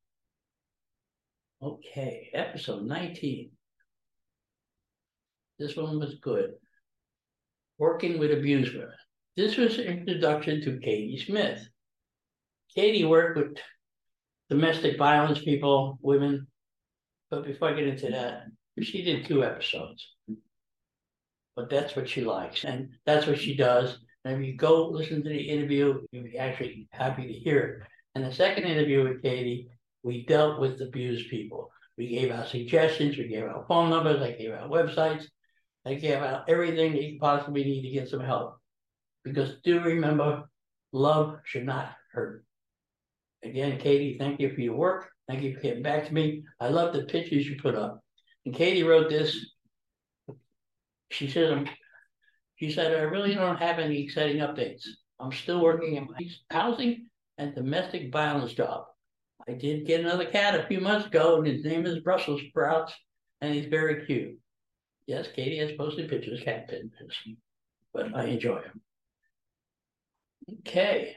Okay, 1.62 2.30
episode 2.34 2.84
19. 2.84 3.50
This 5.58 5.76
one 5.76 5.98
was 5.98 6.14
good. 6.22 6.52
Working 7.78 8.18
with 8.18 8.32
abused 8.32 8.74
women. 8.74 8.92
This 9.36 9.56
was 9.56 9.78
introduction 9.78 10.62
to 10.62 10.78
Katie 10.78 11.22
Smith. 11.24 11.68
Katie 12.74 13.04
worked 13.04 13.38
with 13.38 13.58
domestic 14.50 14.98
violence 14.98 15.40
people, 15.40 15.98
women. 16.00 16.46
But 17.30 17.44
before 17.44 17.68
I 17.68 17.74
get 17.74 17.88
into 17.88 18.10
that, 18.10 18.44
she 18.80 19.02
did 19.02 19.26
two 19.26 19.44
episodes. 19.44 20.06
But 21.58 21.70
that's 21.70 21.96
what 21.96 22.08
she 22.08 22.20
likes, 22.20 22.62
and 22.62 22.90
that's 23.04 23.26
what 23.26 23.40
she 23.40 23.56
does. 23.56 23.98
And 24.24 24.40
if 24.40 24.46
you 24.46 24.56
go 24.56 24.86
listen 24.86 25.24
to 25.24 25.28
the 25.28 25.40
interview, 25.40 26.02
you'll 26.12 26.22
be 26.22 26.38
actually 26.38 26.86
happy 26.92 27.26
to 27.26 27.32
hear 27.32 27.58
it. 27.58 27.88
And 28.14 28.24
the 28.24 28.32
second 28.32 28.62
interview 28.62 29.02
with 29.02 29.22
Katie, 29.22 29.68
we 30.04 30.24
dealt 30.24 30.60
with 30.60 30.80
abused 30.80 31.28
people. 31.30 31.72
We 31.96 32.06
gave 32.10 32.30
out 32.30 32.46
suggestions, 32.46 33.18
we 33.18 33.26
gave 33.26 33.42
out 33.42 33.66
phone 33.66 33.90
numbers, 33.90 34.22
I 34.22 34.30
gave 34.30 34.52
out 34.52 34.70
websites, 34.70 35.24
I 35.84 35.94
gave 35.94 36.18
out 36.18 36.48
everything 36.48 36.92
that 36.92 37.02
you 37.02 37.18
possibly 37.18 37.64
need 37.64 37.82
to 37.82 37.90
get 37.90 38.08
some 38.08 38.20
help. 38.20 38.60
Because 39.24 39.56
do 39.64 39.80
remember, 39.80 40.44
love 40.92 41.40
should 41.42 41.66
not 41.66 41.90
hurt. 42.12 42.44
Again, 43.42 43.80
Katie, 43.80 44.16
thank 44.16 44.38
you 44.38 44.54
for 44.54 44.60
your 44.60 44.76
work. 44.76 45.10
Thank 45.26 45.42
you 45.42 45.56
for 45.56 45.60
getting 45.60 45.82
back 45.82 46.06
to 46.06 46.14
me. 46.14 46.44
I 46.60 46.68
love 46.68 46.94
the 46.94 47.02
pictures 47.02 47.48
you 47.48 47.56
put 47.60 47.74
up. 47.74 47.98
And 48.46 48.54
Katie 48.54 48.84
wrote 48.84 49.10
this. 49.10 49.36
She 51.10 51.28
said, 51.28 51.52
um, 51.52 51.68
she 52.56 52.70
said, 52.70 52.92
I 52.92 53.02
really 53.02 53.34
don't 53.34 53.58
have 53.58 53.78
any 53.78 54.02
exciting 54.02 54.38
updates. 54.38 54.84
I'm 55.20 55.32
still 55.32 55.62
working 55.62 55.96
in 55.96 56.06
my 56.06 56.28
housing 56.50 57.08
and 57.38 57.54
domestic 57.54 58.12
violence 58.12 58.52
job. 58.52 58.86
I 59.48 59.52
did 59.52 59.86
get 59.86 60.00
another 60.00 60.26
cat 60.26 60.58
a 60.58 60.66
few 60.66 60.80
months 60.80 61.06
ago, 61.06 61.38
and 61.38 61.46
his 61.46 61.64
name 61.64 61.86
is 61.86 62.00
Brussels 62.00 62.42
Sprouts, 62.48 62.92
and 63.40 63.54
he's 63.54 63.66
very 63.66 64.04
cute. 64.04 64.38
Yes, 65.06 65.28
Katie 65.34 65.58
has 65.58 65.72
posted 65.72 66.10
pictures, 66.10 66.42
cat 66.42 66.68
pictures, 66.68 67.16
but 67.94 68.14
I 68.14 68.24
enjoy 68.24 68.60
him. 68.60 68.80
Okay. 70.60 71.16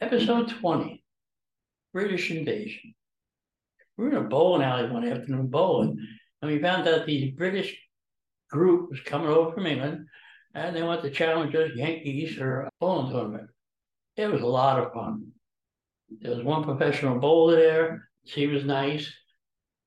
Episode 0.00 0.48
20 0.48 1.02
British 1.92 2.30
Invasion. 2.30 2.94
We 3.96 4.04
were 4.04 4.10
in 4.10 4.16
a 4.16 4.22
bowling 4.22 4.62
alley 4.62 4.90
one 4.90 5.06
afternoon 5.06 5.48
bowling, 5.48 5.98
and 6.40 6.50
we 6.50 6.58
found 6.58 6.86
out 6.86 7.06
the 7.06 7.30
British 7.32 7.76
group 8.50 8.90
was 8.90 9.00
coming 9.00 9.28
over 9.28 9.52
from 9.52 9.66
England, 9.66 10.06
and 10.54 10.74
they 10.74 10.82
wanted 10.82 11.02
to 11.02 11.10
challenge 11.10 11.54
us 11.54 11.70
Yankees 11.74 12.36
for 12.36 12.62
a 12.62 12.70
bowling 12.80 13.12
tournament. 13.12 13.50
It 14.16 14.30
was 14.30 14.42
a 14.42 14.46
lot 14.46 14.78
of 14.78 14.92
fun. 14.92 15.32
There 16.20 16.34
was 16.34 16.44
one 16.44 16.64
professional 16.64 17.18
bowler 17.18 17.56
there. 17.56 18.08
She 18.24 18.46
was 18.46 18.64
nice, 18.64 19.12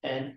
and 0.04 0.34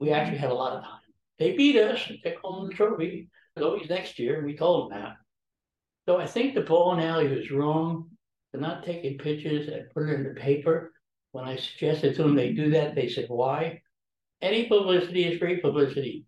we 0.00 0.10
actually 0.10 0.38
had 0.38 0.50
a 0.50 0.54
lot 0.54 0.76
of 0.76 0.82
time. 0.82 1.00
They 1.38 1.56
beat 1.56 1.76
us 1.76 2.08
and 2.08 2.18
took 2.22 2.36
home 2.42 2.68
the 2.68 2.74
trophy. 2.74 3.30
It's 3.54 3.64
always 3.64 3.88
next 3.88 4.18
year. 4.18 4.44
We 4.44 4.56
told 4.56 4.90
them 4.90 4.98
that. 4.98 5.16
So 6.06 6.18
I 6.18 6.26
think 6.26 6.54
the 6.54 6.60
bowling 6.62 7.04
alley 7.04 7.28
was 7.28 7.50
wrong 7.50 8.10
for 8.52 8.58
not 8.58 8.84
taking 8.84 9.18
pictures 9.18 9.68
and 9.68 9.90
put 9.90 10.08
it 10.08 10.14
in 10.14 10.24
the 10.24 10.40
paper. 10.40 10.92
When 11.32 11.44
I 11.44 11.56
suggested 11.56 12.16
to 12.16 12.22
them 12.22 12.34
they 12.34 12.52
do 12.52 12.70
that, 12.70 12.94
they 12.94 13.08
said, 13.08 13.26
why? 13.28 13.82
Any 14.40 14.66
publicity 14.66 15.24
is 15.24 15.38
great 15.38 15.62
publicity, 15.62 16.26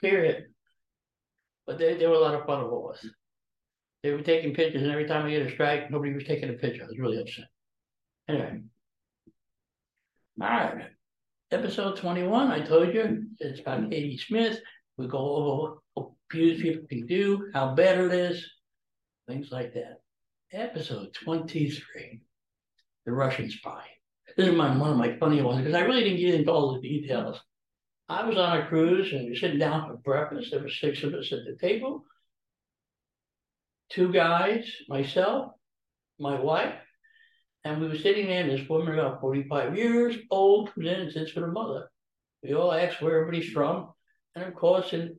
period. 0.00 0.46
But 1.66 1.78
they, 1.78 1.94
they 1.94 2.06
were 2.06 2.14
a 2.14 2.20
lot 2.20 2.34
of 2.34 2.46
fun 2.46 2.64
with 2.64 2.96
us. 2.96 3.06
They 4.02 4.10
were 4.10 4.22
taking 4.22 4.54
pictures, 4.54 4.82
and 4.82 4.90
every 4.90 5.06
time 5.06 5.24
I 5.24 5.30
get 5.30 5.46
a 5.46 5.50
strike, 5.50 5.90
nobody 5.90 6.12
was 6.12 6.24
taking 6.24 6.50
a 6.50 6.54
picture. 6.54 6.82
I 6.82 6.86
was 6.86 6.98
really 6.98 7.20
upset. 7.20 7.46
Anyway. 8.28 8.60
All 10.40 10.48
right. 10.48 10.90
Episode 11.50 11.96
21, 11.96 12.50
I 12.50 12.60
told 12.60 12.92
you, 12.92 13.26
it's 13.38 13.60
about 13.60 13.90
Katie 13.90 14.18
Smith. 14.18 14.60
We 14.96 15.06
go 15.06 15.18
over 15.18 15.74
what 15.94 16.10
abused 16.30 16.62
people 16.62 16.86
can 16.88 17.06
do, 17.06 17.50
how 17.54 17.74
bad 17.74 17.98
it 17.98 18.12
is, 18.12 18.44
things 19.28 19.50
like 19.50 19.72
that. 19.74 20.00
Episode 20.52 21.14
23, 21.14 22.20
The 23.06 23.12
Russian 23.12 23.50
Spy. 23.50 23.84
This 24.36 24.48
is 24.48 24.54
my, 24.54 24.76
one 24.76 24.90
of 24.90 24.96
my 24.96 25.16
funny 25.18 25.42
ones 25.42 25.58
because 25.58 25.74
I 25.74 25.84
really 25.84 26.04
didn't 26.04 26.18
get 26.20 26.34
into 26.34 26.50
all 26.50 26.74
the 26.74 26.80
details. 26.80 27.40
I 28.08 28.26
was 28.26 28.36
on 28.36 28.58
a 28.58 28.66
cruise 28.66 29.12
and 29.12 29.24
we 29.24 29.30
were 29.30 29.36
sitting 29.36 29.58
down 29.58 29.88
for 29.88 29.96
breakfast. 29.96 30.50
There 30.50 30.60
were 30.60 30.68
six 30.68 31.02
of 31.02 31.14
us 31.14 31.32
at 31.32 31.44
the 31.44 31.56
table. 31.56 32.04
Two 33.90 34.12
guys, 34.12 34.70
myself, 34.88 35.52
my 36.18 36.38
wife, 36.38 36.74
and 37.64 37.80
we 37.80 37.88
were 37.88 37.96
sitting 37.96 38.26
there, 38.26 38.42
and 38.42 38.50
this 38.50 38.68
woman 38.68 38.98
about 38.98 39.20
45 39.20 39.76
years 39.76 40.16
old 40.30 40.74
comes 40.74 40.86
in 40.86 41.00
and 41.00 41.12
sits 41.12 41.34
with 41.34 41.44
her 41.44 41.50
mother. 41.50 41.90
We 42.42 42.54
all 42.54 42.72
asked 42.72 43.00
where 43.00 43.20
everybody's 43.20 43.50
from. 43.50 43.88
And 44.34 44.44
of 44.44 44.54
course, 44.54 44.92
in 44.92 45.16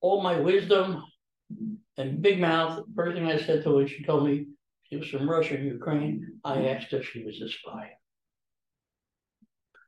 all 0.00 0.20
my 0.20 0.40
wisdom 0.40 1.04
and 1.96 2.20
big 2.20 2.40
mouth, 2.40 2.84
the 2.84 2.94
first 2.96 3.16
thing 3.16 3.26
I 3.26 3.38
said 3.38 3.62
to 3.62 3.78
her, 3.78 3.86
she 3.86 4.02
told 4.02 4.26
me 4.26 4.46
she 4.84 4.96
was 4.96 5.08
from 5.08 5.30
Russia 5.30 5.54
and 5.54 5.66
Ukraine. 5.66 6.40
I 6.44 6.66
asked 6.68 6.92
if 6.92 7.08
she 7.08 7.22
was 7.22 7.40
a 7.40 7.48
spy. 7.48 7.90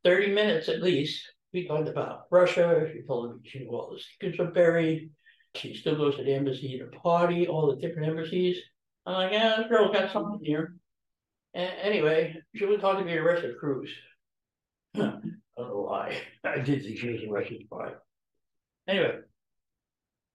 30 0.05 0.33
minutes 0.33 0.69
at 0.69 0.83
least, 0.83 1.25
we 1.53 1.67
talked 1.67 1.89
about 1.89 2.27
Russia. 2.31 2.89
She 2.93 3.03
told 3.03 3.35
me 3.35 3.41
she 3.49 3.61
knew 3.61 3.71
all 3.71 3.93
the 3.93 4.01
secrets 4.01 4.39
are 4.41 4.53
buried. 4.53 5.11
She 5.55 5.75
still 5.75 5.97
goes 5.97 6.17
to 6.17 6.23
the 6.23 6.33
embassy 6.33 6.79
to 6.79 6.87
party, 6.99 7.49
all 7.49 7.75
the 7.75 7.81
different 7.81 8.09
embassies. 8.09 8.57
I'm 9.05 9.15
like, 9.15 9.33
yeah, 9.33 9.57
this 9.57 9.69
girl 9.69 9.93
got 9.93 10.13
something 10.13 10.45
here. 10.45 10.75
And 11.55 11.73
anyway, 11.83 12.37
she 12.55 12.65
was 12.67 12.81
talking 12.81 13.05
to 13.05 13.11
me 13.11 13.19
a 13.19 13.23
Russian 13.23 13.57
cruise. 13.59 13.91
I 14.95 15.01
don't 15.01 15.41
know 15.57 15.87
why. 15.89 16.17
I 16.45 16.59
did 16.59 16.85
think 16.85 16.99
she 16.99 17.11
was 17.11 17.23
a 17.23 17.31
Russian 17.31 17.59
spy. 17.65 17.93
Anyway, 18.89 19.19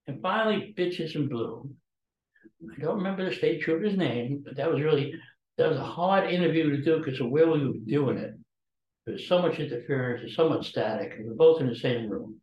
and 0.08 0.22
finally, 0.22 0.74
Bitches 0.78 1.16
in 1.16 1.30
Blue. 1.30 1.70
I 2.76 2.82
don't 2.82 2.98
remember 2.98 3.28
the 3.28 3.36
state 3.36 3.62
trooper's 3.62 3.98
name, 3.98 4.44
but 4.46 4.58
that 4.58 4.72
was 4.72 4.82
really 4.82 5.14
that 5.58 5.70
was 5.70 5.78
a 5.78 5.84
hard 5.84 6.30
interview 6.30 6.70
to 6.72 6.82
do 6.82 6.98
because 6.98 7.20
of 7.20 7.30
where 7.30 7.50
we 7.50 7.66
were 7.66 7.74
doing 7.86 8.18
it. 8.18 8.36
There's 9.06 9.28
so 9.28 9.42
much 9.42 9.60
interference, 9.60 10.22
there's 10.22 10.36
so 10.36 10.50
much 10.50 10.70
static, 10.70 11.14
and 11.18 11.28
we're 11.28 11.36
both 11.36 11.62
in 11.62 11.68
the 11.68 11.76
same 11.76 12.10
room. 12.10 12.42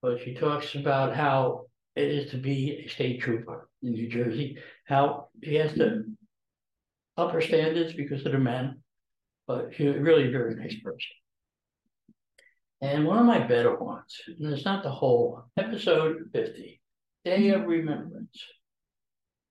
But 0.00 0.20
she 0.20 0.34
talks 0.34 0.74
about 0.74 1.14
how 1.14 1.66
it 1.96 2.08
is 2.08 2.30
to 2.30 2.36
be 2.36 2.84
a 2.84 2.88
state 2.88 3.20
trooper 3.20 3.68
in 3.82 3.92
New 3.92 4.08
Jersey, 4.08 4.58
how 4.86 5.28
she 5.42 5.56
has 5.56 5.74
to 5.74 6.04
up 7.16 7.32
her 7.32 7.40
standards 7.40 7.92
because 7.92 8.24
of 8.24 8.32
the 8.32 8.38
men, 8.38 8.82
but 9.46 9.74
she's 9.74 9.94
really 9.96 10.28
a 10.28 10.30
very 10.30 10.54
nice 10.54 10.74
person. 10.80 11.10
And 12.80 13.06
one 13.06 13.18
of 13.18 13.26
my 13.26 13.38
better 13.40 13.76
ones, 13.76 14.20
and 14.26 14.52
it's 14.52 14.64
not 14.64 14.82
the 14.82 14.90
whole 14.90 15.44
episode 15.56 16.30
50, 16.32 16.80
Day 17.24 17.50
of 17.50 17.64
Remembrance. 17.64 18.42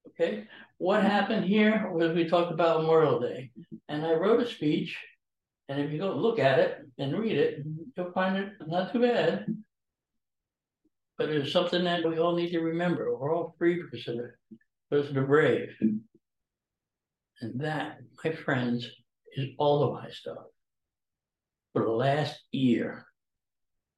Okay, 0.09 0.47
what 0.77 1.03
happened 1.03 1.45
here 1.45 1.89
was 1.93 2.13
we 2.13 2.27
talked 2.27 2.51
about 2.51 2.81
Memorial 2.81 3.19
Day, 3.19 3.51
and 3.87 4.05
I 4.05 4.13
wrote 4.13 4.41
a 4.41 4.49
speech. 4.49 4.97
And 5.71 5.79
if 5.79 5.91
you 5.93 5.99
go 5.99 6.13
look 6.13 6.37
at 6.37 6.59
it 6.59 6.79
and 6.97 7.17
read 7.17 7.37
it, 7.37 7.63
you'll 7.95 8.11
find 8.11 8.35
it 8.35 8.51
not 8.67 8.91
too 8.91 8.99
bad. 8.99 9.45
But 11.17 11.29
it's 11.29 11.53
something 11.53 11.85
that 11.85 12.05
we 12.05 12.19
all 12.19 12.35
need 12.35 12.51
to 12.51 12.59
remember. 12.59 13.15
We're 13.15 13.33
all 13.33 13.55
free 13.57 13.81
because 13.81 14.05
of 14.09 14.17
because 14.89 15.15
of 15.15 15.27
brave. 15.27 15.69
And 15.79 16.01
that, 17.61 17.99
my 18.21 18.33
friends, 18.33 18.85
is 19.37 19.51
all 19.57 19.83
of 19.83 19.93
my 19.93 20.09
stuff 20.09 20.43
for 21.71 21.83
the 21.83 21.89
last 21.89 22.37
year. 22.51 23.05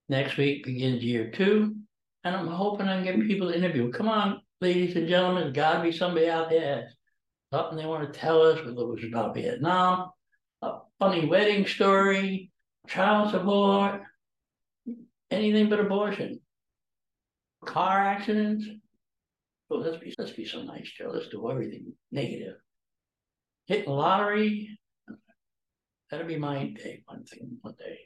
Next 0.09 0.37
week 0.37 0.65
begins 0.65 1.03
year 1.03 1.31
two, 1.31 1.75
and 2.23 2.35
I'm 2.35 2.47
hoping 2.47 2.87
I 2.87 3.03
can 3.03 3.19
get 3.19 3.27
people 3.27 3.49
to 3.49 3.57
interview. 3.57 3.91
Come 3.91 4.09
on, 4.09 4.41
ladies 4.61 4.95
and 4.95 5.07
gentlemen, 5.07 5.41
there's 5.45 5.55
got 5.55 5.77
to 5.77 5.83
be 5.83 5.91
somebody 5.91 6.29
out 6.29 6.51
there 6.51 6.89
something 7.51 7.77
they 7.77 7.85
want 7.85 8.11
to 8.11 8.19
tell 8.19 8.41
us, 8.41 8.59
whether 8.59 8.81
it 8.81 8.87
was 8.87 9.03
about 9.03 9.35
Vietnam, 9.35 10.11
funny 10.99 11.25
wedding 11.25 11.65
story, 11.65 12.51
child 12.87 13.31
support, 13.31 14.01
anything 15.31 15.69
but 15.69 15.79
abortion, 15.79 16.39
car 17.65 17.99
accidents. 17.99 18.65
Oh, 19.69 19.77
let's 19.77 19.97
be 19.97 20.13
let's 20.17 20.31
be 20.31 20.45
so 20.45 20.63
nice, 20.63 20.91
Joe. 20.91 21.11
Let's 21.13 21.29
do 21.29 21.49
everything 21.49 21.93
negative 22.11 22.55
hit 23.65 23.87
lottery. 23.87 24.77
That'll 26.09 26.27
be 26.27 26.37
my 26.37 26.67
day, 26.67 27.03
one 27.05 27.23
thing, 27.23 27.57
one 27.61 27.75
day. 27.77 27.99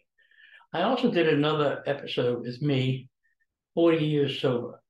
I 0.73 0.83
also 0.83 1.11
did 1.11 1.27
another 1.27 1.83
episode 1.85 2.41
with 2.41 2.61
me, 2.61 3.09
40 3.75 4.05
years 4.05 4.39
sober. 4.39 4.81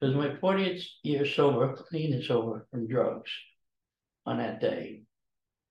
It 0.00 0.06
was 0.06 0.14
my 0.14 0.28
40th 0.36 0.82
year 1.02 1.24
sober, 1.24 1.74
clean 1.74 2.12
and 2.12 2.24
sober 2.24 2.66
from 2.70 2.86
drugs 2.86 3.30
on 4.24 4.38
that 4.38 4.60
day. 4.60 5.02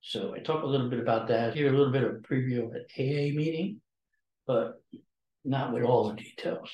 So 0.07 0.35
I 0.35 0.39
talk 0.39 0.61
a 0.61 0.67
little 0.67 0.87
bit 0.87 0.99
about 0.99 1.29
that, 1.29 1.55
give 1.55 1.73
a 1.73 1.75
little 1.75 1.91
bit 1.91 2.03
of 2.03 2.21
preview 2.21 2.67
of 2.67 2.73
an 2.73 2.85
AA 2.95 3.33
meeting, 3.35 3.81
but 4.45 4.79
not 5.43 5.73
with 5.73 5.81
all 5.81 6.09
the 6.09 6.15
details. 6.15 6.69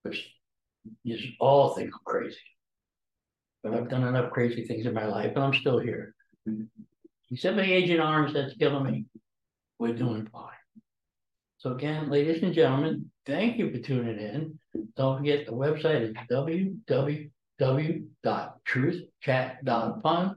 Which 0.00 0.32
just 1.06 1.26
all 1.40 1.74
think 1.74 1.90
I'm 1.92 2.00
crazy. 2.06 2.38
But 3.62 3.74
I've 3.74 3.90
done 3.90 4.04
enough 4.04 4.30
crazy 4.30 4.64
things 4.64 4.86
in 4.86 4.94
my 4.94 5.04
life, 5.04 5.32
and 5.34 5.44
I'm 5.44 5.52
still 5.52 5.78
here. 5.78 6.14
Except 7.30 7.54
for 7.54 7.62
the 7.62 7.70
Agent 7.70 8.00
Orange 8.00 8.32
that's 8.32 8.54
killing 8.54 8.84
me, 8.84 9.04
we're 9.78 9.92
doing 9.92 10.26
fine. 10.32 10.48
So 11.58 11.72
again, 11.72 12.08
ladies 12.08 12.42
and 12.42 12.54
gentlemen, 12.54 13.10
thank 13.26 13.58
you 13.58 13.70
for 13.70 13.78
tuning 13.78 14.18
in. 14.18 14.58
Don't 14.96 15.18
forget 15.18 15.44
the 15.44 15.52
website 15.52 16.00
is 16.00 16.14
www.truthchat.fun. 17.60 20.36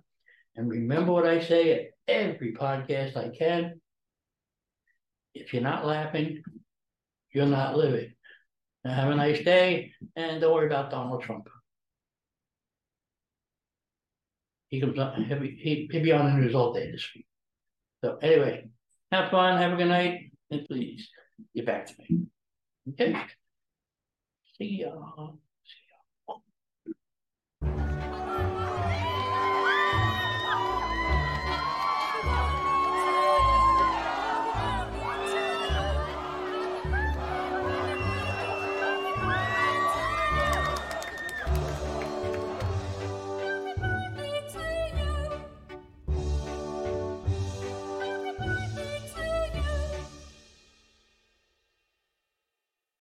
And 0.58 0.70
remember 0.70 1.14
what 1.14 1.26
I 1.26 1.40
say 1.40 1.91
every 2.12 2.54
podcast 2.54 3.16
I 3.18 3.30
can. 3.30 3.82
If 5.34 5.54
you're 5.54 5.64
not 5.64 5.86
laughing, 5.86 6.44
you're 7.34 7.46
not 7.46 7.78
living. 7.78 8.14
Now 8.84 8.94
have 8.94 9.12
a 9.12 9.16
nice 9.16 9.44
day 9.44 9.94
and 10.16 10.42
don't 10.42 10.54
worry 10.54 10.68
about 10.68 10.92
Donald 10.92 11.24
Trump. 11.24 11.48
He 14.70 14.80
comes 14.82 14.98
on, 15.00 15.26
he'll 15.26 15.40
be, 15.40 15.50
he- 15.52 15.88
he'll 15.92 16.04
be 16.04 16.12
on 16.12 16.26
the 16.26 16.34
news 16.42 16.56
all 16.56 16.74
day 16.74 16.92
this 16.92 17.08
week. 17.16 17.26
So 18.04 18.18
anyway, 18.22 18.70
have 19.12 19.30
fun, 19.32 19.58
have 19.58 19.74
a 19.74 19.76
good 19.76 19.88
night, 19.90 20.32
and 20.50 20.66
please 20.66 21.08
get 21.56 21.66
back 21.66 21.86
to 21.88 21.94
me. 22.00 22.26
Okay? 22.90 23.16
See 24.58 24.82
ya. 24.82 24.92
See 25.66 25.86
ya. 27.62 28.21